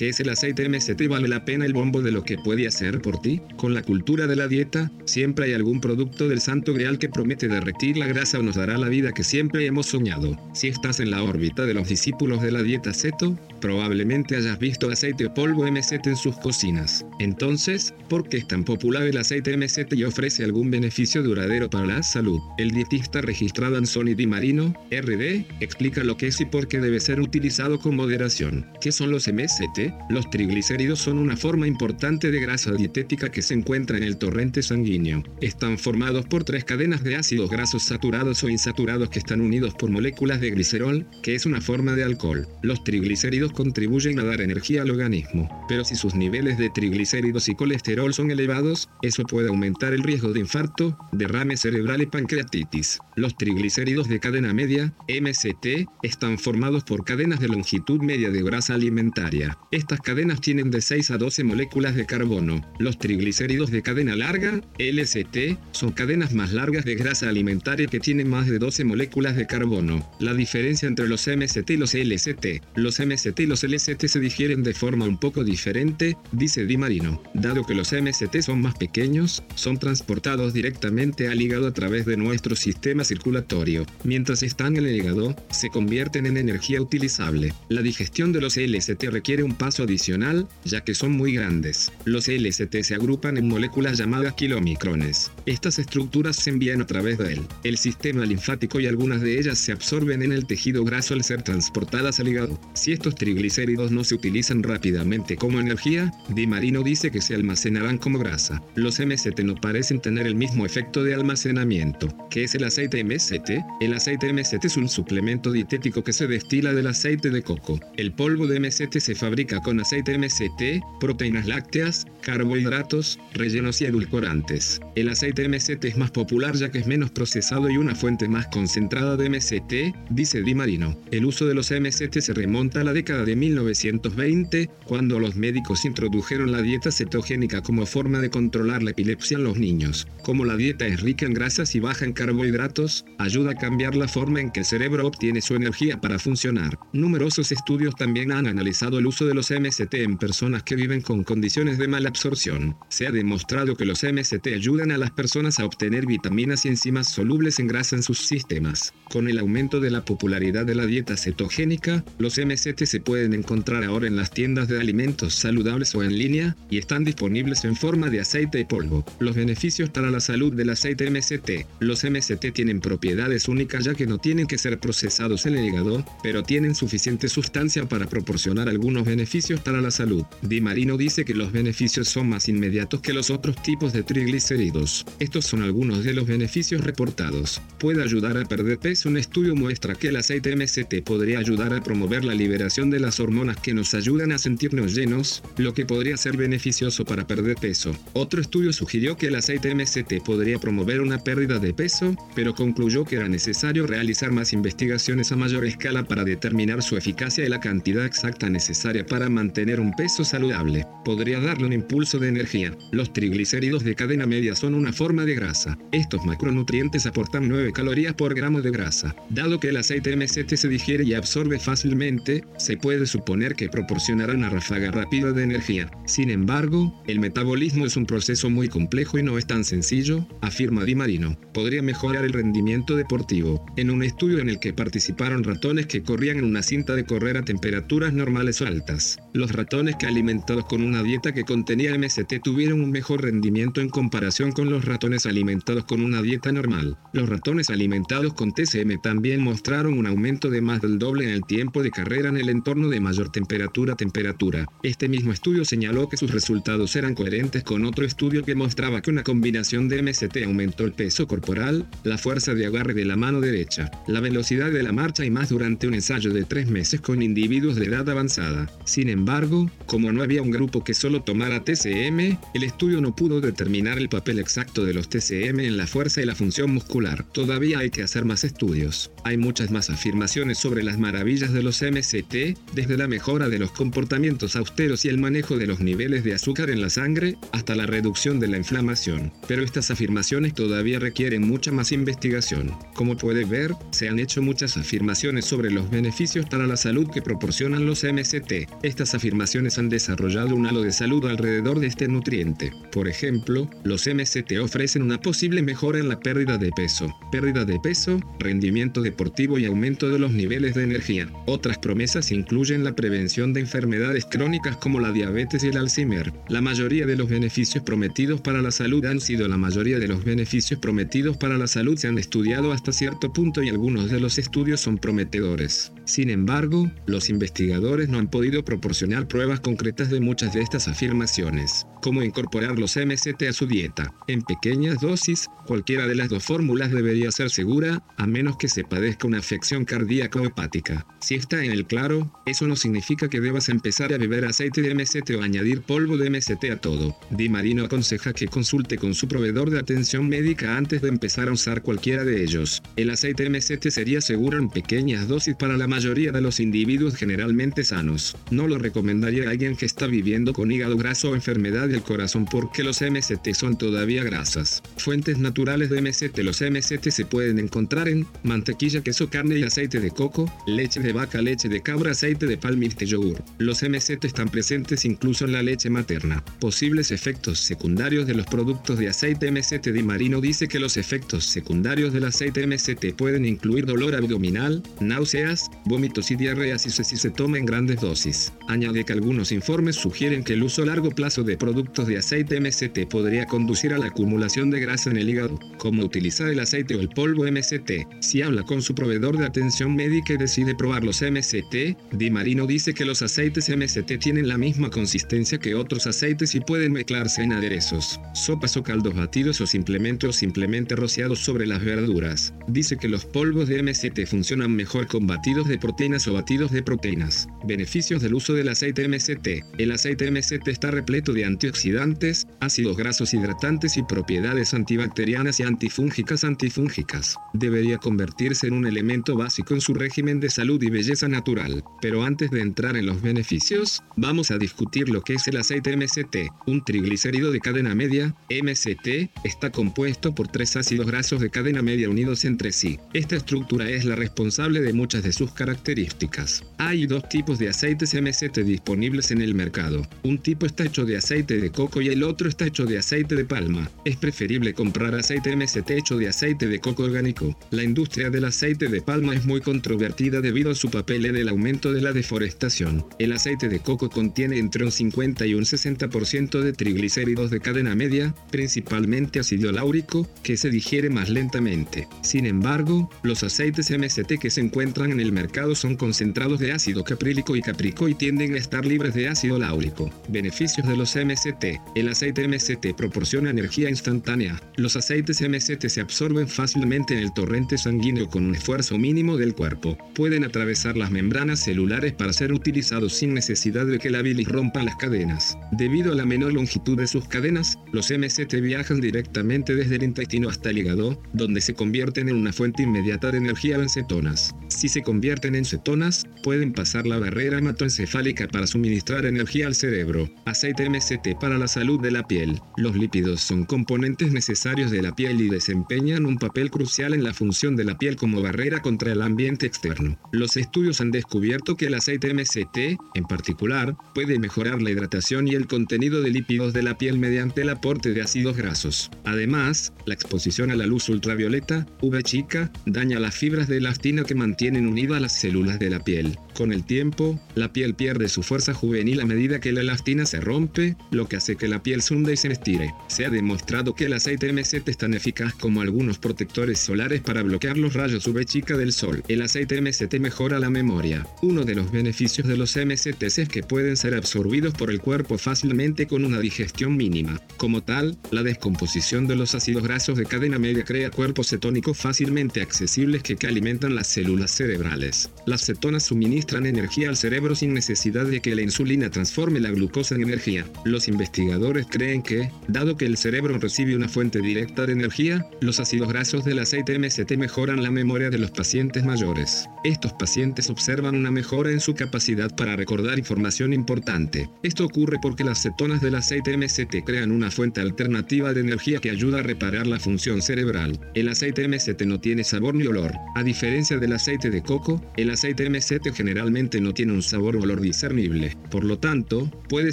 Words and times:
¿Qué 0.00 0.08
es 0.08 0.18
el 0.18 0.30
aceite 0.30 0.66
MCT? 0.66 1.08
¿Vale 1.08 1.28
la 1.28 1.44
pena 1.44 1.66
el 1.66 1.74
bombo 1.74 2.00
de 2.00 2.10
lo 2.10 2.24
que 2.24 2.38
puede 2.38 2.66
hacer 2.66 3.02
por 3.02 3.20
ti? 3.20 3.42
Con 3.58 3.74
la 3.74 3.82
cultura 3.82 4.26
de 4.26 4.34
la 4.34 4.48
dieta, 4.48 4.90
siempre 5.04 5.44
hay 5.44 5.52
algún 5.52 5.78
producto 5.78 6.26
del 6.26 6.40
santo 6.40 6.72
grial 6.72 6.98
que 6.98 7.10
promete 7.10 7.48
derretir 7.48 7.98
la 7.98 8.06
grasa 8.06 8.38
o 8.38 8.42
nos 8.42 8.56
dará 8.56 8.78
la 8.78 8.88
vida 8.88 9.12
que 9.12 9.24
siempre 9.24 9.66
hemos 9.66 9.84
soñado. 9.84 10.38
Si 10.54 10.68
estás 10.68 11.00
en 11.00 11.10
la 11.10 11.22
órbita 11.22 11.66
de 11.66 11.74
los 11.74 11.86
discípulos 11.86 12.40
de 12.40 12.50
la 12.50 12.62
dieta 12.62 12.94
ceto, 12.94 13.38
probablemente 13.60 14.36
hayas 14.36 14.58
visto 14.58 14.88
aceite 14.88 15.26
o 15.26 15.34
polvo 15.34 15.70
MCT 15.70 16.06
en 16.06 16.16
sus 16.16 16.34
cocinas. 16.38 17.04
Entonces, 17.18 17.92
¿por 18.08 18.26
qué 18.26 18.38
es 18.38 18.48
tan 18.48 18.64
popular 18.64 19.02
el 19.02 19.18
aceite 19.18 19.54
MCT 19.54 19.92
y 19.92 20.04
ofrece 20.04 20.44
algún 20.44 20.70
beneficio 20.70 21.22
duradero 21.22 21.68
para 21.68 21.84
la 21.84 22.02
salud? 22.02 22.40
El 22.56 22.70
dietista 22.70 23.20
registrado 23.20 23.76
Anthony 23.76 24.14
Di 24.16 24.26
Marino, 24.26 24.72
RD, 24.90 25.44
explica 25.60 26.02
lo 26.04 26.16
que 26.16 26.28
es 26.28 26.40
y 26.40 26.46
por 26.46 26.68
qué 26.68 26.80
debe 26.80 27.00
ser 27.00 27.20
utilizado 27.20 27.78
con 27.78 27.96
moderación. 27.96 28.66
¿Qué 28.80 28.92
son 28.92 29.10
los 29.10 29.28
MCT? 29.28 29.89
Los 30.08 30.28
triglicéridos 30.30 30.98
son 30.98 31.18
una 31.18 31.36
forma 31.36 31.66
importante 31.66 32.30
de 32.30 32.40
grasa 32.40 32.72
dietética 32.72 33.30
que 33.30 33.42
se 33.42 33.54
encuentra 33.54 33.96
en 33.96 34.04
el 34.04 34.16
torrente 34.16 34.62
sanguíneo. 34.62 35.22
Están 35.40 35.78
formados 35.78 36.26
por 36.26 36.44
tres 36.44 36.64
cadenas 36.64 37.02
de 37.02 37.16
ácidos 37.16 37.50
grasos 37.50 37.84
saturados 37.84 38.42
o 38.42 38.48
insaturados 38.48 39.10
que 39.10 39.18
están 39.18 39.40
unidos 39.40 39.74
por 39.74 39.90
moléculas 39.90 40.40
de 40.40 40.50
glicerol, 40.50 41.06
que 41.22 41.34
es 41.34 41.46
una 41.46 41.60
forma 41.60 41.94
de 41.94 42.04
alcohol. 42.04 42.46
Los 42.62 42.84
triglicéridos 42.84 43.52
contribuyen 43.52 44.18
a 44.18 44.24
dar 44.24 44.40
energía 44.40 44.82
al 44.82 44.90
organismo, 44.90 45.48
pero 45.68 45.84
si 45.84 45.94
sus 45.94 46.14
niveles 46.14 46.58
de 46.58 46.70
triglicéridos 46.70 47.48
y 47.48 47.54
colesterol 47.54 48.12
son 48.14 48.30
elevados, 48.30 48.88
eso 49.02 49.24
puede 49.24 49.48
aumentar 49.48 49.92
el 49.92 50.02
riesgo 50.02 50.32
de 50.32 50.40
infarto, 50.40 50.96
derrame 51.12 51.56
cerebral 51.56 52.02
y 52.02 52.06
pancreatitis. 52.06 52.98
Los 53.16 53.36
triglicéridos 53.36 54.08
de 54.08 54.20
cadena 54.20 54.52
media, 54.54 54.94
MCT, 55.08 55.88
están 56.02 56.38
formados 56.38 56.84
por 56.84 57.04
cadenas 57.04 57.40
de 57.40 57.48
longitud 57.48 58.00
media 58.00 58.30
de 58.30 58.42
grasa 58.42 58.74
alimentaria. 58.74 59.58
Estas 59.80 60.02
cadenas 60.02 60.42
tienen 60.42 60.70
de 60.70 60.82
6 60.82 61.10
a 61.10 61.16
12 61.16 61.42
moléculas 61.42 61.94
de 61.94 62.04
carbono. 62.04 62.62
Los 62.78 62.98
triglicéridos 62.98 63.70
de 63.70 63.80
cadena 63.80 64.14
larga, 64.14 64.60
LCT, 64.78 65.58
son 65.72 65.92
cadenas 65.92 66.34
más 66.34 66.52
largas 66.52 66.84
de 66.84 66.96
grasa 66.96 67.30
alimentaria 67.30 67.86
que 67.86 67.98
tienen 67.98 68.28
más 68.28 68.46
de 68.46 68.58
12 68.58 68.84
moléculas 68.84 69.36
de 69.36 69.46
carbono. 69.46 70.06
La 70.20 70.34
diferencia 70.34 70.86
entre 70.86 71.08
los 71.08 71.26
MCT 71.26 71.70
y 71.70 71.76
los 71.78 71.94
LCT. 71.94 72.62
Los 72.74 73.00
MCT 73.00 73.40
y 73.40 73.46
los 73.46 73.64
LCT 73.64 74.04
se 74.04 74.20
difieren 74.20 74.62
de 74.62 74.74
forma 74.74 75.06
un 75.06 75.16
poco 75.16 75.44
diferente, 75.44 76.14
dice 76.30 76.66
Di 76.66 76.76
Marino. 76.76 77.22
Dado 77.32 77.64
que 77.64 77.74
los 77.74 77.94
MCT 77.94 78.42
son 78.42 78.60
más 78.60 78.74
pequeños, 78.74 79.42
son 79.54 79.78
transportados 79.78 80.52
directamente 80.52 81.28
al 81.28 81.40
hígado 81.40 81.66
a 81.66 81.72
través 81.72 82.04
de 82.04 82.18
nuestro 82.18 82.54
sistema 82.54 83.02
circulatorio. 83.02 83.86
Mientras 84.04 84.42
están 84.42 84.76
en 84.76 84.84
el 84.84 84.94
hígado, 84.94 85.34
se 85.48 85.70
convierten 85.70 86.26
en 86.26 86.36
energía 86.36 86.82
utilizable. 86.82 87.54
La 87.70 87.80
digestión 87.80 88.30
de 88.32 88.42
los 88.42 88.58
LCT 88.58 89.04
requiere 89.04 89.42
un 89.42 89.54
paso 89.54 89.69
adicional, 89.78 90.48
ya 90.64 90.80
que 90.80 90.94
son 90.94 91.12
muy 91.12 91.34
grandes. 91.34 91.92
Los 92.04 92.26
LST 92.26 92.74
se 92.82 92.94
agrupan 92.94 93.36
en 93.36 93.46
moléculas 93.46 93.98
llamadas 93.98 94.34
kilomicrones. 94.34 95.30
Estas 95.46 95.78
estructuras 95.78 96.36
se 96.36 96.50
envían 96.50 96.80
a 96.80 96.86
través 96.86 97.18
de 97.18 97.34
él. 97.34 97.40
El 97.62 97.76
sistema 97.76 98.24
linfático 98.24 98.80
y 98.80 98.86
algunas 98.86 99.20
de 99.20 99.38
ellas 99.38 99.58
se 99.58 99.72
absorben 99.72 100.22
en 100.22 100.32
el 100.32 100.46
tejido 100.46 100.84
graso 100.84 101.14
al 101.14 101.22
ser 101.22 101.42
transportadas 101.42 102.18
al 102.18 102.28
hígado. 102.28 102.58
Si 102.74 102.92
estos 102.92 103.14
triglicéridos 103.14 103.92
no 103.92 104.02
se 104.04 104.14
utilizan 104.14 104.62
rápidamente 104.62 105.36
como 105.36 105.60
energía, 105.60 106.12
Di 106.30 106.46
Marino 106.46 106.82
dice 106.82 107.10
que 107.10 107.20
se 107.20 107.34
almacenarán 107.34 107.98
como 107.98 108.18
grasa. 108.18 108.62
Los 108.74 108.98
MST 108.98 109.40
no 109.40 109.54
parecen 109.54 110.00
tener 110.00 110.26
el 110.26 110.34
mismo 110.34 110.66
efecto 110.66 111.04
de 111.04 111.14
almacenamiento. 111.14 112.08
¿Qué 112.30 112.44
es 112.44 112.54
el 112.54 112.64
aceite 112.64 113.04
MST? 113.04 113.50
El 113.80 113.94
aceite 113.94 114.32
MST 114.32 114.64
es 114.64 114.76
un 114.76 114.88
suplemento 114.88 115.52
dietético 115.52 116.02
que 116.02 116.12
se 116.12 116.26
destila 116.26 116.72
del 116.72 116.86
aceite 116.86 117.30
de 117.30 117.42
coco. 117.42 117.80
El 117.96 118.12
polvo 118.12 118.46
de 118.46 118.60
MST 118.60 118.98
se 118.98 119.14
fabrica 119.14 119.49
con 119.58 119.80
aceite 119.80 120.16
MCT, 120.16 120.84
proteínas 121.00 121.46
lácteas, 121.46 122.06
carbohidratos, 122.22 123.18
rellenos 123.34 123.80
y 123.80 123.86
edulcorantes. 123.86 124.80
El 124.94 125.08
aceite 125.08 125.48
MCT 125.48 125.84
es 125.86 125.96
más 125.96 126.12
popular 126.12 126.54
ya 126.54 126.70
que 126.70 126.78
es 126.78 126.86
menos 126.86 127.10
procesado 127.10 127.68
y 127.68 127.76
una 127.76 127.94
fuente 127.94 128.28
más 128.28 128.46
concentrada 128.48 129.16
de 129.16 129.28
MCT, 129.28 129.96
dice 130.10 130.42
Di 130.42 130.54
Marino. 130.54 130.96
El 131.10 131.24
uso 131.24 131.46
de 131.46 131.54
los 131.54 131.70
MCT 131.70 132.20
se 132.20 132.34
remonta 132.34 132.82
a 132.82 132.84
la 132.84 132.92
década 132.92 133.24
de 133.24 133.34
1920, 133.34 134.70
cuando 134.84 135.18
los 135.18 135.34
médicos 135.34 135.84
introdujeron 135.84 136.52
la 136.52 136.62
dieta 136.62 136.92
cetogénica 136.92 137.62
como 137.62 137.86
forma 137.86 138.20
de 138.20 138.30
controlar 138.30 138.82
la 138.82 138.90
epilepsia 138.90 139.38
en 139.38 139.44
los 139.44 139.58
niños. 139.58 140.06
Como 140.22 140.44
la 140.44 140.56
dieta 140.56 140.86
es 140.86 141.00
rica 141.00 141.26
en 141.26 141.34
grasas 141.34 141.74
y 141.74 141.80
baja 141.80 142.04
en 142.04 142.12
carbohidratos, 142.12 143.04
ayuda 143.18 143.52
a 143.52 143.56
cambiar 143.56 143.94
la 143.94 144.08
forma 144.08 144.40
en 144.40 144.50
que 144.50 144.60
el 144.60 144.66
cerebro 144.66 145.06
obtiene 145.06 145.40
su 145.40 145.54
energía 145.54 146.00
para 146.00 146.18
funcionar. 146.18 146.78
Numerosos 146.92 147.52
estudios 147.52 147.94
también 147.96 148.32
han 148.32 148.46
analizado 148.46 148.98
el 148.98 149.06
uso 149.06 149.26
de 149.26 149.34
los 149.34 149.39
MST 149.48 149.94
en 149.94 150.18
personas 150.18 150.62
que 150.62 150.76
viven 150.76 151.00
con 151.00 151.24
condiciones 151.24 151.78
de 151.78 151.88
mala 151.88 152.10
absorción. 152.10 152.76
Se 152.90 153.06
ha 153.06 153.10
demostrado 153.10 153.74
que 153.74 153.86
los 153.86 154.02
MST 154.02 154.46
ayudan 154.48 154.90
a 154.90 154.98
las 154.98 155.12
personas 155.12 155.58
a 155.58 155.64
obtener 155.64 156.04
vitaminas 156.04 156.66
y 156.66 156.68
enzimas 156.68 157.08
solubles 157.08 157.58
en 157.58 157.66
grasa 157.66 157.96
en 157.96 158.02
sus 158.02 158.18
sistemas. 158.18 158.92
Con 159.08 159.28
el 159.28 159.38
aumento 159.38 159.80
de 159.80 159.90
la 159.90 160.04
popularidad 160.04 160.66
de 160.66 160.74
la 160.74 160.84
dieta 160.84 161.16
cetogénica, 161.16 162.04
los 162.18 162.38
MST 162.38 162.84
se 162.84 163.00
pueden 163.00 163.32
encontrar 163.32 163.82
ahora 163.84 164.06
en 164.06 164.16
las 164.16 164.30
tiendas 164.30 164.68
de 164.68 164.78
alimentos 164.78 165.34
saludables 165.34 165.94
o 165.94 166.02
en 166.02 166.18
línea 166.18 166.56
y 166.68 166.76
están 166.76 167.04
disponibles 167.04 167.64
en 167.64 167.76
forma 167.76 168.10
de 168.10 168.20
aceite 168.20 168.60
y 168.60 168.64
polvo. 168.66 169.06
Los 169.20 169.36
beneficios 169.36 169.88
para 169.88 170.10
la 170.10 170.20
salud 170.20 170.52
del 170.52 170.68
aceite 170.68 171.10
MST. 171.10 171.66
Los 171.78 172.04
MST 172.04 172.52
tienen 172.52 172.80
propiedades 172.80 173.48
únicas 173.48 173.84
ya 173.84 173.94
que 173.94 174.06
no 174.06 174.18
tienen 174.18 174.46
que 174.46 174.58
ser 174.58 174.78
procesados 174.78 175.46
en 175.46 175.56
el 175.56 175.64
hígado, 175.64 176.04
pero 176.22 176.42
tienen 176.42 176.74
suficiente 176.74 177.28
sustancia 177.28 177.88
para 177.88 178.06
proporcionar 178.06 178.68
algunos 178.68 179.06
beneficios 179.06 179.29
para 179.62 179.80
la 179.80 179.92
salud. 179.92 180.24
Di 180.42 180.60
Marino 180.60 180.96
dice 180.96 181.24
que 181.24 181.34
los 181.34 181.52
beneficios 181.52 182.08
son 182.08 182.28
más 182.28 182.48
inmediatos 182.48 183.00
que 183.00 183.12
los 183.12 183.30
otros 183.30 183.62
tipos 183.62 183.92
de 183.92 184.02
triglicéridos. 184.02 185.06
Estos 185.20 185.46
son 185.46 185.62
algunos 185.62 186.02
de 186.02 186.14
los 186.14 186.26
beneficios 186.26 186.82
reportados. 186.82 187.62
Puede 187.78 188.02
ayudar 188.02 188.36
a 188.36 188.44
perder 188.44 188.78
peso. 188.78 189.08
Un 189.08 189.16
estudio 189.16 189.54
muestra 189.54 189.94
que 189.94 190.08
el 190.08 190.16
aceite 190.16 190.56
MCT 190.56 191.04
podría 191.04 191.38
ayudar 191.38 191.72
a 191.72 191.80
promover 191.80 192.24
la 192.24 192.34
liberación 192.34 192.90
de 192.90 192.98
las 192.98 193.20
hormonas 193.20 193.56
que 193.58 193.72
nos 193.72 193.94
ayudan 193.94 194.32
a 194.32 194.38
sentirnos 194.38 194.96
llenos, 194.96 195.44
lo 195.58 195.74
que 195.74 195.86
podría 195.86 196.16
ser 196.16 196.36
beneficioso 196.36 197.04
para 197.04 197.28
perder 197.28 197.54
peso. 197.54 197.94
Otro 198.14 198.40
estudio 198.40 198.72
sugirió 198.72 199.16
que 199.16 199.28
el 199.28 199.36
aceite 199.36 199.72
MCT 199.72 200.24
podría 200.24 200.58
promover 200.58 201.00
una 201.00 201.18
pérdida 201.18 201.60
de 201.60 201.72
peso, 201.72 202.16
pero 202.34 202.56
concluyó 202.56 203.04
que 203.04 203.14
era 203.14 203.28
necesario 203.28 203.86
realizar 203.86 204.32
más 204.32 204.52
investigaciones 204.52 205.30
a 205.30 205.36
mayor 205.36 205.64
escala 205.66 206.02
para 206.02 206.24
determinar 206.24 206.82
su 206.82 206.96
eficacia 206.96 207.46
y 207.46 207.48
la 207.48 207.60
cantidad 207.60 208.04
exacta 208.04 208.50
necesaria 208.50 209.06
para 209.06 209.19
mantener 209.28 209.80
un 209.80 209.92
peso 209.92 210.24
saludable. 210.24 210.86
Podría 211.04 211.40
darle 211.40 211.66
un 211.66 211.72
impulso 211.72 212.18
de 212.18 212.28
energía. 212.28 212.72
Los 212.92 213.12
triglicéridos 213.12 213.84
de 213.84 213.94
cadena 213.94 214.26
media 214.26 214.54
son 214.54 214.74
una 214.74 214.92
forma 214.92 215.24
de 215.24 215.34
grasa. 215.34 215.76
Estos 215.92 216.24
macronutrientes 216.24 217.06
aportan 217.06 217.48
9 217.48 217.72
calorías 217.72 218.14
por 218.14 218.34
gramo 218.34 218.62
de 218.62 218.70
grasa. 218.70 219.14
Dado 219.28 219.60
que 219.60 219.68
el 219.68 219.76
aceite 219.76 220.16
MCT 220.16 220.54
se 220.54 220.68
digiere 220.68 221.04
y 221.04 221.14
absorbe 221.14 221.58
fácilmente, 221.58 222.44
se 222.58 222.76
puede 222.76 223.06
suponer 223.06 223.54
que 223.54 223.68
proporcionará 223.68 224.34
una 224.34 224.50
ráfaga 224.50 224.90
rápida 224.90 225.32
de 225.32 225.42
energía. 225.42 225.90
Sin 226.06 226.30
embargo, 226.30 227.02
el 227.06 227.20
metabolismo 227.20 227.86
es 227.86 227.96
un 227.96 228.06
proceso 228.06 228.50
muy 228.50 228.68
complejo 228.68 229.18
y 229.18 229.22
no 229.22 229.38
es 229.38 229.46
tan 229.46 229.64
sencillo, 229.64 230.26
afirma 230.40 230.84
Di 230.84 230.94
Marino. 230.94 231.36
Podría 231.52 231.82
mejorar 231.82 232.24
el 232.24 232.32
rendimiento 232.32 232.96
deportivo. 232.96 233.64
En 233.76 233.90
un 233.90 234.02
estudio 234.02 234.38
en 234.38 234.48
el 234.48 234.60
que 234.60 234.72
participaron 234.72 235.44
ratones 235.44 235.86
que 235.86 236.02
corrían 236.02 236.38
en 236.38 236.44
una 236.44 236.62
cinta 236.62 236.94
de 236.94 237.04
correr 237.04 237.36
a 237.36 237.44
temperaturas 237.44 238.12
normales 238.12 238.60
o 238.60 238.66
altas, 238.66 239.09
los 239.32 239.52
ratones 239.52 239.96
que 239.96 240.06
alimentados 240.06 240.64
con 240.66 240.82
una 240.82 241.02
dieta 241.02 241.32
que 241.32 241.44
contenía 241.44 241.96
MST 241.96 242.40
tuvieron 242.42 242.80
un 242.80 242.90
mejor 242.90 243.22
rendimiento 243.22 243.80
en 243.80 243.88
comparación 243.88 244.52
con 244.52 244.70
los 244.70 244.84
ratones 244.84 245.26
alimentados 245.26 245.84
con 245.84 246.02
una 246.02 246.22
dieta 246.22 246.52
normal. 246.52 246.98
Los 247.12 247.28
ratones 247.28 247.70
alimentados 247.70 248.34
con 248.34 248.52
TCM 248.52 249.00
también 249.02 249.42
mostraron 249.42 249.98
un 249.98 250.06
aumento 250.06 250.50
de 250.50 250.60
más 250.60 250.80
del 250.80 250.98
doble 250.98 251.24
en 251.24 251.30
el 251.30 251.44
tiempo 251.44 251.82
de 251.82 251.90
carrera 251.90 252.28
en 252.28 252.36
el 252.36 252.48
entorno 252.48 252.88
de 252.88 253.00
mayor 253.00 253.30
temperatura 253.30 253.96
temperatura. 253.96 254.66
Este 254.82 255.08
mismo 255.08 255.32
estudio 255.32 255.64
señaló 255.64 256.08
que 256.08 256.16
sus 256.16 256.30
resultados 256.30 256.94
eran 256.96 257.14
coherentes 257.14 257.62
con 257.64 257.84
otro 257.84 258.04
estudio 258.04 258.44
que 258.44 258.54
mostraba 258.54 259.00
que 259.00 259.10
una 259.10 259.22
combinación 259.22 259.88
de 259.88 260.02
MST 260.02 260.44
aumentó 260.44 260.84
el 260.84 260.92
peso 260.92 261.26
corporal, 261.26 261.88
la 262.04 262.18
fuerza 262.18 262.54
de 262.54 262.66
agarre 262.66 262.94
de 262.94 263.04
la 263.04 263.16
mano 263.16 263.40
derecha, 263.40 263.90
la 264.06 264.20
velocidad 264.20 264.70
de 264.70 264.82
la 264.82 264.92
marcha 264.92 265.24
y 265.24 265.30
más 265.30 265.48
durante 265.50 265.86
un 265.86 265.94
ensayo 265.94 266.32
de 266.32 266.44
tres 266.44 266.68
meses 266.68 267.00
con 267.00 267.22
individuos 267.22 267.76
de 267.76 267.86
edad 267.86 268.08
avanzada. 268.08 268.70
Sin 269.00 269.08
embargo, 269.08 269.70
como 269.86 270.12
no 270.12 270.22
había 270.22 270.42
un 270.42 270.50
grupo 270.50 270.84
que 270.84 270.92
solo 270.92 271.22
tomara 271.22 271.64
TCM, 271.64 272.36
el 272.52 272.62
estudio 272.62 273.00
no 273.00 273.16
pudo 273.16 273.40
determinar 273.40 273.96
el 273.96 274.10
papel 274.10 274.38
exacto 274.38 274.84
de 274.84 274.92
los 274.92 275.08
TCM 275.08 275.60
en 275.60 275.78
la 275.78 275.86
fuerza 275.86 276.20
y 276.20 276.26
la 276.26 276.34
función 276.34 276.74
muscular. 276.74 277.24
Todavía 277.32 277.78
hay 277.78 277.88
que 277.88 278.02
hacer 278.02 278.26
más 278.26 278.44
estudios. 278.44 279.10
Hay 279.24 279.38
muchas 279.38 279.70
más 279.70 279.88
afirmaciones 279.88 280.58
sobre 280.58 280.82
las 280.82 280.98
maravillas 280.98 281.54
de 281.54 281.62
los 281.62 281.80
MCT, 281.80 282.58
desde 282.74 282.98
la 282.98 283.08
mejora 283.08 283.48
de 283.48 283.58
los 283.58 283.70
comportamientos 283.70 284.54
austeros 284.54 285.06
y 285.06 285.08
el 285.08 285.16
manejo 285.16 285.56
de 285.56 285.66
los 285.66 285.80
niveles 285.80 286.22
de 286.22 286.34
azúcar 286.34 286.68
en 286.68 286.82
la 286.82 286.90
sangre, 286.90 287.36
hasta 287.52 287.74
la 287.74 287.86
reducción 287.86 288.38
de 288.38 288.48
la 288.48 288.58
inflamación. 288.58 289.32
Pero 289.48 289.62
estas 289.62 289.90
afirmaciones 289.90 290.52
todavía 290.52 290.98
requieren 290.98 291.48
mucha 291.48 291.72
más 291.72 291.90
investigación. 291.90 292.70
Como 292.94 293.16
puede 293.16 293.46
ver, 293.46 293.72
se 293.92 294.10
han 294.10 294.18
hecho 294.18 294.42
muchas 294.42 294.76
afirmaciones 294.76 295.46
sobre 295.46 295.70
los 295.70 295.88
beneficios 295.88 296.44
para 296.44 296.66
la 296.66 296.76
salud 296.76 297.08
que 297.10 297.22
proporcionan 297.22 297.86
los 297.86 298.04
MCT. 298.04 298.68
Estas 298.90 299.14
afirmaciones 299.14 299.78
han 299.78 299.88
desarrollado 299.88 300.56
un 300.56 300.66
halo 300.66 300.82
de 300.82 300.90
salud 300.90 301.24
alrededor 301.26 301.78
de 301.78 301.86
este 301.86 302.08
nutriente. 302.08 302.72
Por 302.90 303.06
ejemplo, 303.06 303.70
los 303.84 304.08
MCT 304.08 304.58
ofrecen 304.60 305.02
una 305.02 305.20
posible 305.20 305.62
mejora 305.62 306.00
en 306.00 306.08
la 306.08 306.18
pérdida 306.18 306.58
de 306.58 306.72
peso, 306.72 307.08
pérdida 307.30 307.64
de 307.64 307.78
peso, 307.78 308.18
rendimiento 308.40 309.00
deportivo 309.00 309.60
y 309.60 309.66
aumento 309.66 310.08
de 310.08 310.18
los 310.18 310.32
niveles 310.32 310.74
de 310.74 310.82
energía. 310.82 311.28
Otras 311.46 311.78
promesas 311.78 312.32
incluyen 312.32 312.82
la 312.82 312.96
prevención 312.96 313.52
de 313.52 313.60
enfermedades 313.60 314.26
crónicas 314.28 314.76
como 314.78 314.98
la 314.98 315.12
diabetes 315.12 315.62
y 315.62 315.68
el 315.68 315.76
Alzheimer. 315.76 316.32
La 316.48 316.60
mayoría 316.60 317.06
de 317.06 317.14
los 317.14 317.28
beneficios 317.28 317.84
prometidos 317.84 318.40
para 318.40 318.60
la 318.60 318.72
salud 318.72 319.04
han 319.04 319.20
sido 319.20 319.46
la 319.46 319.56
mayoría 319.56 320.00
de 320.00 320.08
los 320.08 320.24
beneficios 320.24 320.80
prometidos 320.80 321.36
para 321.36 321.56
la 321.56 321.68
salud 321.68 321.96
se 321.96 322.08
han 322.08 322.18
estudiado 322.18 322.72
hasta 322.72 322.90
cierto 322.90 323.32
punto 323.32 323.62
y 323.62 323.68
algunos 323.68 324.10
de 324.10 324.18
los 324.18 324.36
estudios 324.36 324.80
son 324.80 324.98
prometedores. 324.98 325.92
Sin 326.06 326.28
embargo, 326.28 326.90
los 327.06 327.30
investigadores 327.30 328.08
no 328.08 328.18
han 328.18 328.28
podido 328.28 328.64
proporcionar 328.80 329.28
pruebas 329.28 329.60
concretas 329.60 330.08
de 330.08 330.20
muchas 330.20 330.54
de 330.54 330.62
estas 330.62 330.88
afirmaciones, 330.88 331.86
como 332.00 332.22
incorporar 332.22 332.78
los 332.78 332.96
MCT 332.96 333.42
a 333.50 333.52
su 333.52 333.66
dieta. 333.66 334.10
En 334.26 334.40
pequeñas 334.40 335.00
dosis, 335.02 335.48
cualquiera 335.66 336.06
de 336.06 336.14
las 336.14 336.30
dos 336.30 336.44
fórmulas 336.44 336.90
debería 336.90 337.30
ser 337.30 337.50
segura, 337.50 338.02
a 338.16 338.26
menos 338.26 338.56
que 338.56 338.68
se 338.68 338.82
padezca 338.82 339.26
una 339.26 339.40
afección 339.40 339.84
cardíaca 339.84 340.40
o 340.40 340.46
hepática. 340.46 341.06
Si 341.20 341.34
está 341.34 341.62
en 341.62 341.72
el 341.72 341.84
claro, 341.84 342.32
eso 342.46 342.66
no 342.66 342.74
significa 342.74 343.28
que 343.28 343.42
debas 343.42 343.68
empezar 343.68 344.14
a 344.14 344.18
beber 344.18 344.46
aceite 344.46 344.80
de 344.80 344.94
MCT 344.94 345.30
o 345.38 345.42
añadir 345.42 345.82
polvo 345.82 346.16
de 346.16 346.30
MCT 346.30 346.70
a 346.72 346.76
todo. 346.76 347.14
Di 347.28 347.50
Marino 347.50 347.84
aconseja 347.84 348.32
que 348.32 348.48
consulte 348.48 348.96
con 348.96 349.14
su 349.14 349.28
proveedor 349.28 349.68
de 349.68 349.78
atención 349.78 350.26
médica 350.26 350.78
antes 350.78 351.02
de 351.02 351.08
empezar 351.10 351.48
a 351.48 351.52
usar 351.52 351.82
cualquiera 351.82 352.24
de 352.24 352.42
ellos. 352.42 352.80
El 352.96 353.10
aceite 353.10 353.50
MCT 353.50 353.90
sería 353.90 354.22
seguro 354.22 354.56
en 354.56 354.70
pequeñas 354.70 355.28
dosis 355.28 355.54
para 355.54 355.76
la 355.76 355.86
mayoría 355.86 356.32
de 356.32 356.40
los 356.40 356.60
individuos 356.60 357.14
generalmente 357.14 357.84
sanos. 357.84 358.38
No 358.50 358.59
lo 358.66 358.78
recomendaría 358.78 359.48
a 359.48 359.50
alguien 359.50 359.76
que 359.76 359.86
está 359.86 360.06
viviendo 360.06 360.52
con 360.52 360.70
hígado 360.70 360.96
graso 360.96 361.30
o 361.30 361.34
enfermedad 361.34 361.88
del 361.88 362.02
corazón 362.02 362.44
porque 362.44 362.82
los 362.82 363.00
MCT 363.00 363.54
son 363.54 363.76
todavía 363.76 364.22
grasas. 364.24 364.82
Fuentes 364.96 365.38
naturales 365.38 365.90
de 365.90 366.00
MCT 366.00 366.38
Los 366.38 366.60
MCT 366.60 367.10
se 367.10 367.24
pueden 367.24 367.58
encontrar 367.58 368.08
en 368.08 368.26
mantequilla, 368.42 369.02
queso, 369.02 369.28
carne 369.30 369.58
y 369.58 369.62
aceite 369.62 370.00
de 370.00 370.10
coco, 370.10 370.52
leche 370.66 371.00
de 371.00 371.12
vaca, 371.12 371.40
leche 371.40 371.68
de 371.68 371.82
cabra, 371.82 372.12
aceite 372.12 372.46
de 372.46 372.56
palma 372.56 372.84
y 372.84 373.04
yogur. 373.04 373.42
Los 373.58 373.82
MCT 373.82 374.24
están 374.24 374.48
presentes 374.48 375.04
incluso 375.04 375.44
en 375.44 375.52
la 375.52 375.62
leche 375.62 375.90
materna. 375.90 376.42
Posibles 376.60 377.10
efectos 377.10 377.58
secundarios 377.58 378.26
de 378.26 378.34
los 378.34 378.46
productos 378.46 378.98
de 378.98 379.08
aceite 379.08 379.50
MCT 379.50 379.88
Di 379.88 380.02
Marino 380.02 380.40
dice 380.40 380.68
que 380.68 380.80
los 380.80 380.96
efectos 380.96 381.44
secundarios 381.44 382.12
del 382.12 382.24
aceite 382.24 382.66
MCT 382.66 383.14
pueden 383.16 383.44
incluir 383.44 383.86
dolor 383.86 384.14
abdominal, 384.14 384.82
náuseas, 385.00 385.70
vómitos 385.84 386.30
y 386.30 386.36
diarreas 386.36 386.82
si 386.82 386.90
se 386.90 387.30
toma 387.30 387.58
en 387.58 387.66
grandes 387.66 388.00
dosis. 388.00 388.49
Añade 388.70 389.04
que 389.04 389.12
algunos 389.12 389.50
informes 389.50 389.96
sugieren 389.96 390.44
que 390.44 390.52
el 390.52 390.62
uso 390.62 390.82
a 390.82 390.86
largo 390.86 391.10
plazo 391.10 391.42
de 391.42 391.56
productos 391.56 392.06
de 392.06 392.18
aceite 392.18 392.60
MCT 392.60 393.08
podría 393.10 393.46
conducir 393.46 393.92
a 393.92 393.98
la 393.98 394.06
acumulación 394.06 394.70
de 394.70 394.78
grasa 394.78 395.10
en 395.10 395.16
el 395.16 395.28
hígado. 395.28 395.58
Como 395.78 396.04
utilizar 396.04 396.48
el 396.48 396.60
aceite 396.60 396.94
o 396.94 397.00
el 397.00 397.08
polvo 397.08 397.50
MCT? 397.50 398.06
Si 398.20 398.42
habla 398.42 398.62
con 398.62 398.80
su 398.82 398.94
proveedor 398.94 399.38
de 399.38 399.46
atención 399.46 399.96
médica 399.96 400.34
y 400.34 400.36
decide 400.36 400.76
probar 400.76 401.02
los 401.02 401.20
MCT, 401.20 401.96
Di 402.12 402.30
Marino 402.30 402.66
dice 402.66 402.94
que 402.94 403.04
los 403.04 403.22
aceites 403.22 403.68
MCT 403.68 404.20
tienen 404.20 404.46
la 404.46 404.58
misma 404.58 404.90
consistencia 404.90 405.58
que 405.58 405.74
otros 405.74 406.06
aceites 406.06 406.54
y 406.54 406.60
pueden 406.60 406.92
mezclarse 406.92 407.42
en 407.42 407.52
aderezos, 407.52 408.20
sopas 408.34 408.76
o 408.76 408.82
caldos 408.82 409.16
batidos 409.16 409.60
o 409.60 409.66
simplemente 409.66 410.28
o 410.28 410.32
simplemente 410.32 410.94
rociados 410.94 411.40
sobre 411.40 411.66
las 411.66 411.84
verduras. 411.84 412.54
Dice 412.68 412.96
que 412.96 413.08
los 413.08 413.24
polvos 413.24 413.68
de 413.68 413.82
MCT 413.82 414.26
funcionan 414.26 414.76
mejor 414.76 415.08
con 415.08 415.26
batidos 415.26 415.66
de 415.66 415.78
proteínas 415.78 416.28
o 416.28 416.34
batidos 416.34 416.70
de 416.70 416.82
proteínas. 416.82 417.48
Beneficios 417.64 418.22
del 418.22 418.34
uso 418.34 418.39
del 418.48 418.70
aceite 418.70 419.06
MCT. 419.06 419.78
El 419.78 419.92
aceite 419.92 420.30
MCT 420.30 420.68
está 420.68 420.90
repleto 420.90 421.34
de 421.34 421.44
antioxidantes, 421.44 422.46
ácidos 422.60 422.96
grasos 422.96 423.34
hidratantes 423.34 423.98
y 423.98 424.02
propiedades 424.02 424.72
antibacterianas 424.72 425.60
y 425.60 425.64
antifúngicas 425.64 426.42
antifúngicas. 426.42 427.36
Debería 427.52 427.98
convertirse 427.98 428.66
en 428.66 428.72
un 428.72 428.86
elemento 428.86 429.36
básico 429.36 429.74
en 429.74 429.82
su 429.82 429.92
régimen 429.92 430.40
de 430.40 430.48
salud 430.48 430.82
y 430.82 430.88
belleza 430.88 431.28
natural. 431.28 431.84
Pero 432.00 432.24
antes 432.24 432.50
de 432.50 432.62
entrar 432.62 432.96
en 432.96 433.06
los 433.06 433.20
beneficios, 433.20 434.02
vamos 434.16 434.50
a 434.50 434.58
discutir 434.58 435.10
lo 435.10 435.20
que 435.20 435.34
es 435.34 435.46
el 435.46 435.58
aceite 435.58 435.94
MCT. 435.94 436.50
Un 436.66 436.82
triglicérido 436.82 437.52
de 437.52 437.60
cadena 437.60 437.94
media, 437.94 438.34
MCT, 438.48 439.30
está 439.44 439.70
compuesto 439.70 440.34
por 440.34 440.48
tres 440.48 440.76
ácidos 440.76 441.06
grasos 441.06 441.40
de 441.40 441.50
cadena 441.50 441.82
media 441.82 442.08
unidos 442.08 442.46
entre 442.46 442.72
sí. 442.72 442.98
Esta 443.12 443.36
estructura 443.36 443.88
es 443.90 444.06
la 444.06 444.16
responsable 444.16 444.80
de 444.80 444.94
muchas 444.94 445.24
de 445.24 445.32
sus 445.32 445.52
características. 445.52 446.64
Hay 446.78 447.06
dos 447.06 447.28
tipos 447.28 447.58
de 447.58 447.68
aceites 447.68 448.14
MCT 448.14 448.29
disponibles 448.64 449.30
en 449.30 449.42
el 449.42 449.54
mercado. 449.54 450.06
Un 450.22 450.38
tipo 450.38 450.66
está 450.66 450.84
hecho 450.84 451.04
de 451.04 451.16
aceite 451.16 451.58
de 451.58 451.70
coco 451.70 452.00
y 452.00 452.08
el 452.08 452.22
otro 452.22 452.48
está 452.48 452.66
hecho 452.66 452.86
de 452.86 452.98
aceite 452.98 453.34
de 453.34 453.44
palma. 453.44 453.90
Es 454.04 454.16
preferible 454.16 454.72
comprar 454.72 455.14
aceite 455.14 455.54
MCT 455.54 455.90
hecho 455.90 456.16
de 456.16 456.28
aceite 456.28 456.66
de 456.68 456.78
coco 456.78 457.04
orgánico. 457.04 457.56
La 457.70 457.82
industria 457.82 458.30
del 458.30 458.44
aceite 458.44 458.88
de 458.88 459.02
palma 459.02 459.34
es 459.34 459.44
muy 459.44 459.60
controvertida 459.60 460.40
debido 460.40 460.70
a 460.70 460.74
su 460.74 460.90
papel 460.90 461.26
en 461.26 461.36
el 461.36 461.48
aumento 461.48 461.92
de 461.92 462.02
la 462.02 462.12
deforestación. 462.12 463.04
El 463.18 463.32
aceite 463.32 463.68
de 463.68 463.80
coco 463.80 464.10
contiene 464.10 464.58
entre 464.58 464.84
un 464.84 464.92
50 464.92 465.46
y 465.46 465.54
un 465.54 465.64
60% 465.64 466.60
de 466.60 466.72
triglicéridos 466.72 467.50
de 467.50 467.60
cadena 467.60 467.94
media, 467.94 468.34
principalmente 468.50 469.40
ácido 469.40 469.72
láurico, 469.72 470.28
que 470.42 470.56
se 470.56 470.70
digiere 470.70 471.10
más 471.10 471.28
lentamente. 471.28 472.06
Sin 472.22 472.46
embargo, 472.46 473.10
los 473.22 473.42
aceites 473.42 473.90
MCT 473.90 474.38
que 474.40 474.50
se 474.50 474.60
encuentran 474.60 475.10
en 475.10 475.20
el 475.20 475.32
mercado 475.32 475.74
son 475.74 475.96
concentrados 475.96 476.60
de 476.60 476.72
ácido 476.72 477.04
caprílico 477.04 477.56
y 477.56 477.62
caprico 477.62 478.08
y 478.08 478.14
tienden 478.20 478.52
a 478.52 478.58
estar 478.58 478.84
libres 478.84 479.14
de 479.14 479.28
ácido 479.28 479.58
láurico. 479.58 480.10
Beneficios 480.28 480.86
de 480.86 480.94
los 480.94 481.16
MCT. 481.16 481.80
El 481.94 482.06
aceite 482.10 482.46
MCT 482.46 482.94
proporciona 482.94 483.48
energía 483.48 483.88
instantánea. 483.88 484.60
Los 484.76 484.94
aceites 484.94 485.40
MCT 485.40 485.86
se 485.88 486.02
absorben 486.02 486.46
fácilmente 486.46 487.14
en 487.14 487.20
el 487.20 487.32
torrente 487.32 487.78
sanguíneo 487.78 488.28
con 488.28 488.44
un 488.44 488.54
esfuerzo 488.54 488.98
mínimo 488.98 489.38
del 489.38 489.54
cuerpo. 489.54 489.96
Pueden 490.14 490.44
atravesar 490.44 490.98
las 490.98 491.10
membranas 491.10 491.60
celulares 491.60 492.12
para 492.12 492.34
ser 492.34 492.52
utilizados 492.52 493.14
sin 493.14 493.32
necesidad 493.32 493.86
de 493.86 493.98
que 493.98 494.10
la 494.10 494.20
bilis 494.20 494.48
rompa 494.48 494.82
las 494.82 494.96
cadenas. 494.96 495.56
Debido 495.72 496.12
a 496.12 496.14
la 496.14 496.26
menor 496.26 496.52
longitud 496.52 496.98
de 496.98 497.06
sus 497.06 497.26
cadenas, 497.26 497.78
los 497.90 498.10
MCT 498.10 498.52
viajan 498.60 499.00
directamente 499.00 499.74
desde 499.74 499.96
el 499.96 500.02
intestino 500.02 500.50
hasta 500.50 500.68
el 500.68 500.76
hígado, 500.76 501.18
donde 501.32 501.62
se 501.62 501.72
convierten 501.72 502.28
en 502.28 502.36
una 502.36 502.52
fuente 502.52 502.82
inmediata 502.82 503.30
de 503.30 503.38
energía 503.38 503.76
en 503.76 503.88
cetonas. 503.88 504.54
Si 504.68 504.90
se 504.90 505.00
convierten 505.00 505.54
en 505.54 505.64
cetonas, 505.64 506.26
pueden 506.42 506.74
pasar 506.74 507.06
la 507.06 507.18
barrera 507.18 507.58
hematoencefálica 507.58 508.09
para 508.52 508.66
suministrar 508.66 509.24
energía 509.24 509.68
al 509.68 509.74
cerebro. 509.74 510.28
Aceite 510.44 510.88
MCT 510.88 511.38
para 511.40 511.58
la 511.58 511.68
salud 511.68 512.00
de 512.00 512.10
la 512.10 512.26
piel. 512.26 512.60
Los 512.76 512.96
lípidos 512.96 513.40
son 513.40 513.64
componentes 513.64 514.32
necesarios 514.32 514.90
de 514.90 515.00
la 515.00 515.14
piel 515.14 515.40
y 515.40 515.48
desempeñan 515.48 516.26
un 516.26 516.36
papel 516.36 516.70
crucial 516.70 517.14
en 517.14 517.22
la 517.22 517.32
función 517.32 517.76
de 517.76 517.84
la 517.84 517.96
piel 517.96 518.16
como 518.16 518.42
barrera 518.42 518.82
contra 518.82 519.12
el 519.12 519.22
ambiente 519.22 519.66
externo. 519.66 520.18
Los 520.32 520.56
estudios 520.56 521.00
han 521.00 521.12
descubierto 521.12 521.76
que 521.76 521.86
el 521.86 521.94
aceite 521.94 522.34
MCT, 522.34 522.98
en 523.14 523.24
particular, 523.28 523.94
puede 524.12 524.40
mejorar 524.40 524.82
la 524.82 524.90
hidratación 524.90 525.46
y 525.46 525.54
el 525.54 525.68
contenido 525.68 526.20
de 526.20 526.30
lípidos 526.30 526.72
de 526.72 526.82
la 526.82 526.98
piel 526.98 527.16
mediante 527.16 527.62
el 527.62 527.68
aporte 527.68 528.12
de 528.12 528.22
ácidos 528.22 528.56
grasos. 528.56 529.10
Además, 529.24 529.92
la 530.06 530.14
exposición 530.14 530.72
a 530.72 530.76
la 530.76 530.86
luz 530.86 531.08
ultravioleta, 531.08 531.86
UV 532.02 532.22
chica, 532.22 532.72
daña 532.86 533.20
las 533.20 533.36
fibras 533.36 533.68
de 533.68 533.76
elastina 533.76 534.24
que 534.24 534.34
mantienen 534.34 534.88
unidas 534.88 535.20
las 535.20 535.38
células 535.40 535.78
de 535.78 535.90
la 535.90 536.02
piel. 536.02 536.36
Con 536.60 536.74
el 536.74 536.84
tiempo, 536.84 537.40
la 537.54 537.72
piel 537.72 537.94
pierde 537.94 538.28
su 538.28 538.42
fuerza 538.42 538.74
juvenil 538.74 539.22
a 539.22 539.24
medida 539.24 539.60
que 539.60 539.72
la 539.72 539.80
elastina 539.80 540.26
se 540.26 540.42
rompe, 540.42 540.94
lo 541.10 541.26
que 541.26 541.36
hace 541.36 541.56
que 541.56 541.68
la 541.68 541.82
piel 541.82 542.02
se 542.02 542.14
y 542.14 542.36
se 542.36 542.48
estire. 542.48 542.92
Se 543.08 543.24
ha 543.24 543.30
demostrado 543.30 543.94
que 543.94 544.04
el 544.04 544.12
aceite 544.12 544.52
MCT 544.52 544.90
es 544.90 544.98
tan 544.98 545.14
eficaz 545.14 545.54
como 545.54 545.80
algunos 545.80 546.18
protectores 546.18 546.78
solares 546.78 547.22
para 547.22 547.42
bloquear 547.42 547.78
los 547.78 547.94
rayos 547.94 548.26
UV 548.26 548.44
chica 548.44 548.76
del 548.76 548.92
sol. 548.92 549.22
El 549.28 549.40
aceite 549.40 549.80
MCT 549.80 550.16
mejora 550.20 550.60
la 550.60 550.68
memoria. 550.68 551.26
Uno 551.40 551.64
de 551.64 551.76
los 551.76 551.90
beneficios 551.90 552.46
de 552.46 552.58
los 552.58 552.76
MCT 552.76 553.22
es 553.22 553.48
que 553.48 553.62
pueden 553.62 553.96
ser 553.96 554.14
absorbidos 554.14 554.74
por 554.74 554.90
el 554.90 555.00
cuerpo 555.00 555.38
fácilmente 555.38 556.06
con 556.06 556.26
una 556.26 556.40
digestión 556.40 556.94
mínima. 556.94 557.40
Como 557.56 557.82
tal, 557.82 558.18
la 558.32 558.42
descomposición 558.42 559.26
de 559.26 559.36
los 559.36 559.54
ácidos 559.54 559.82
grasos 559.82 560.18
de 560.18 560.26
cadena 560.26 560.58
media 560.58 560.84
crea 560.84 561.10
cuerpos 561.10 561.48
cetónicos 561.48 561.96
fácilmente 561.96 562.60
accesibles 562.60 563.22
que, 563.22 563.36
que 563.36 563.46
alimentan 563.46 563.94
las 563.94 564.08
células 564.08 564.50
cerebrales. 564.50 565.30
Las 565.46 565.64
cetonas 565.64 566.02
suministran 566.02 566.49
energía 566.58 567.08
al 567.08 567.16
cerebro 567.16 567.54
sin 567.54 567.74
necesidad 567.74 568.26
de 568.26 568.40
que 568.40 568.54
la 568.54 568.62
insulina 568.62 569.10
transforme 569.10 569.60
la 569.60 569.70
glucosa 569.70 570.14
en 570.14 570.22
energía. 570.22 570.64
Los 570.84 571.08
investigadores 571.08 571.86
creen 571.88 572.22
que, 572.22 572.50
dado 572.68 572.96
que 572.96 573.06
el 573.06 573.16
cerebro 573.16 573.58
recibe 573.58 573.96
una 573.96 574.08
fuente 574.08 574.40
directa 574.40 574.86
de 574.86 574.92
energía, 574.92 575.46
los 575.60 575.80
ácidos 575.80 576.08
grasos 576.08 576.44
del 576.44 576.58
aceite 576.58 576.98
MCT 576.98 577.36
mejoran 577.36 577.82
la 577.82 577.90
memoria 577.90 578.30
de 578.30 578.38
los 578.38 578.50
pacientes 578.50 579.04
mayores. 579.04 579.66
Estos 579.84 580.12
pacientes 580.14 580.68
observan 580.68 581.16
una 581.16 581.30
mejora 581.30 581.70
en 581.70 581.80
su 581.80 581.94
capacidad 581.94 582.54
para 582.54 582.76
recordar 582.76 583.18
información 583.18 583.72
importante. 583.72 584.48
Esto 584.62 584.84
ocurre 584.84 585.18
porque 585.22 585.44
las 585.44 585.62
cetonas 585.62 586.00
del 586.00 586.16
aceite 586.16 586.56
MCT 586.56 587.04
crean 587.04 587.30
una 587.32 587.50
fuente 587.50 587.80
alternativa 587.80 588.52
de 588.52 588.60
energía 588.60 589.00
que 589.00 589.10
ayuda 589.10 589.40
a 589.40 589.42
reparar 589.42 589.86
la 589.86 589.98
función 589.98 590.42
cerebral. 590.42 590.98
El 591.14 591.28
aceite 591.28 591.66
MCT 591.66 592.02
no 592.02 592.20
tiene 592.20 592.44
sabor 592.44 592.74
ni 592.74 592.86
olor. 592.86 593.12
A 593.34 593.42
diferencia 593.42 593.98
del 593.98 594.12
aceite 594.12 594.50
de 594.50 594.62
coco, 594.62 595.00
el 595.16 595.30
aceite 595.30 595.68
MCT 595.68 596.12
generalmente 596.30 596.80
no 596.80 596.94
tiene 596.94 597.12
un 597.12 597.22
sabor 597.22 597.56
o 597.56 597.62
olor 597.62 597.80
discernible. 597.80 598.56
Por 598.70 598.84
lo 598.84 599.00
tanto, 599.00 599.50
puede 599.68 599.92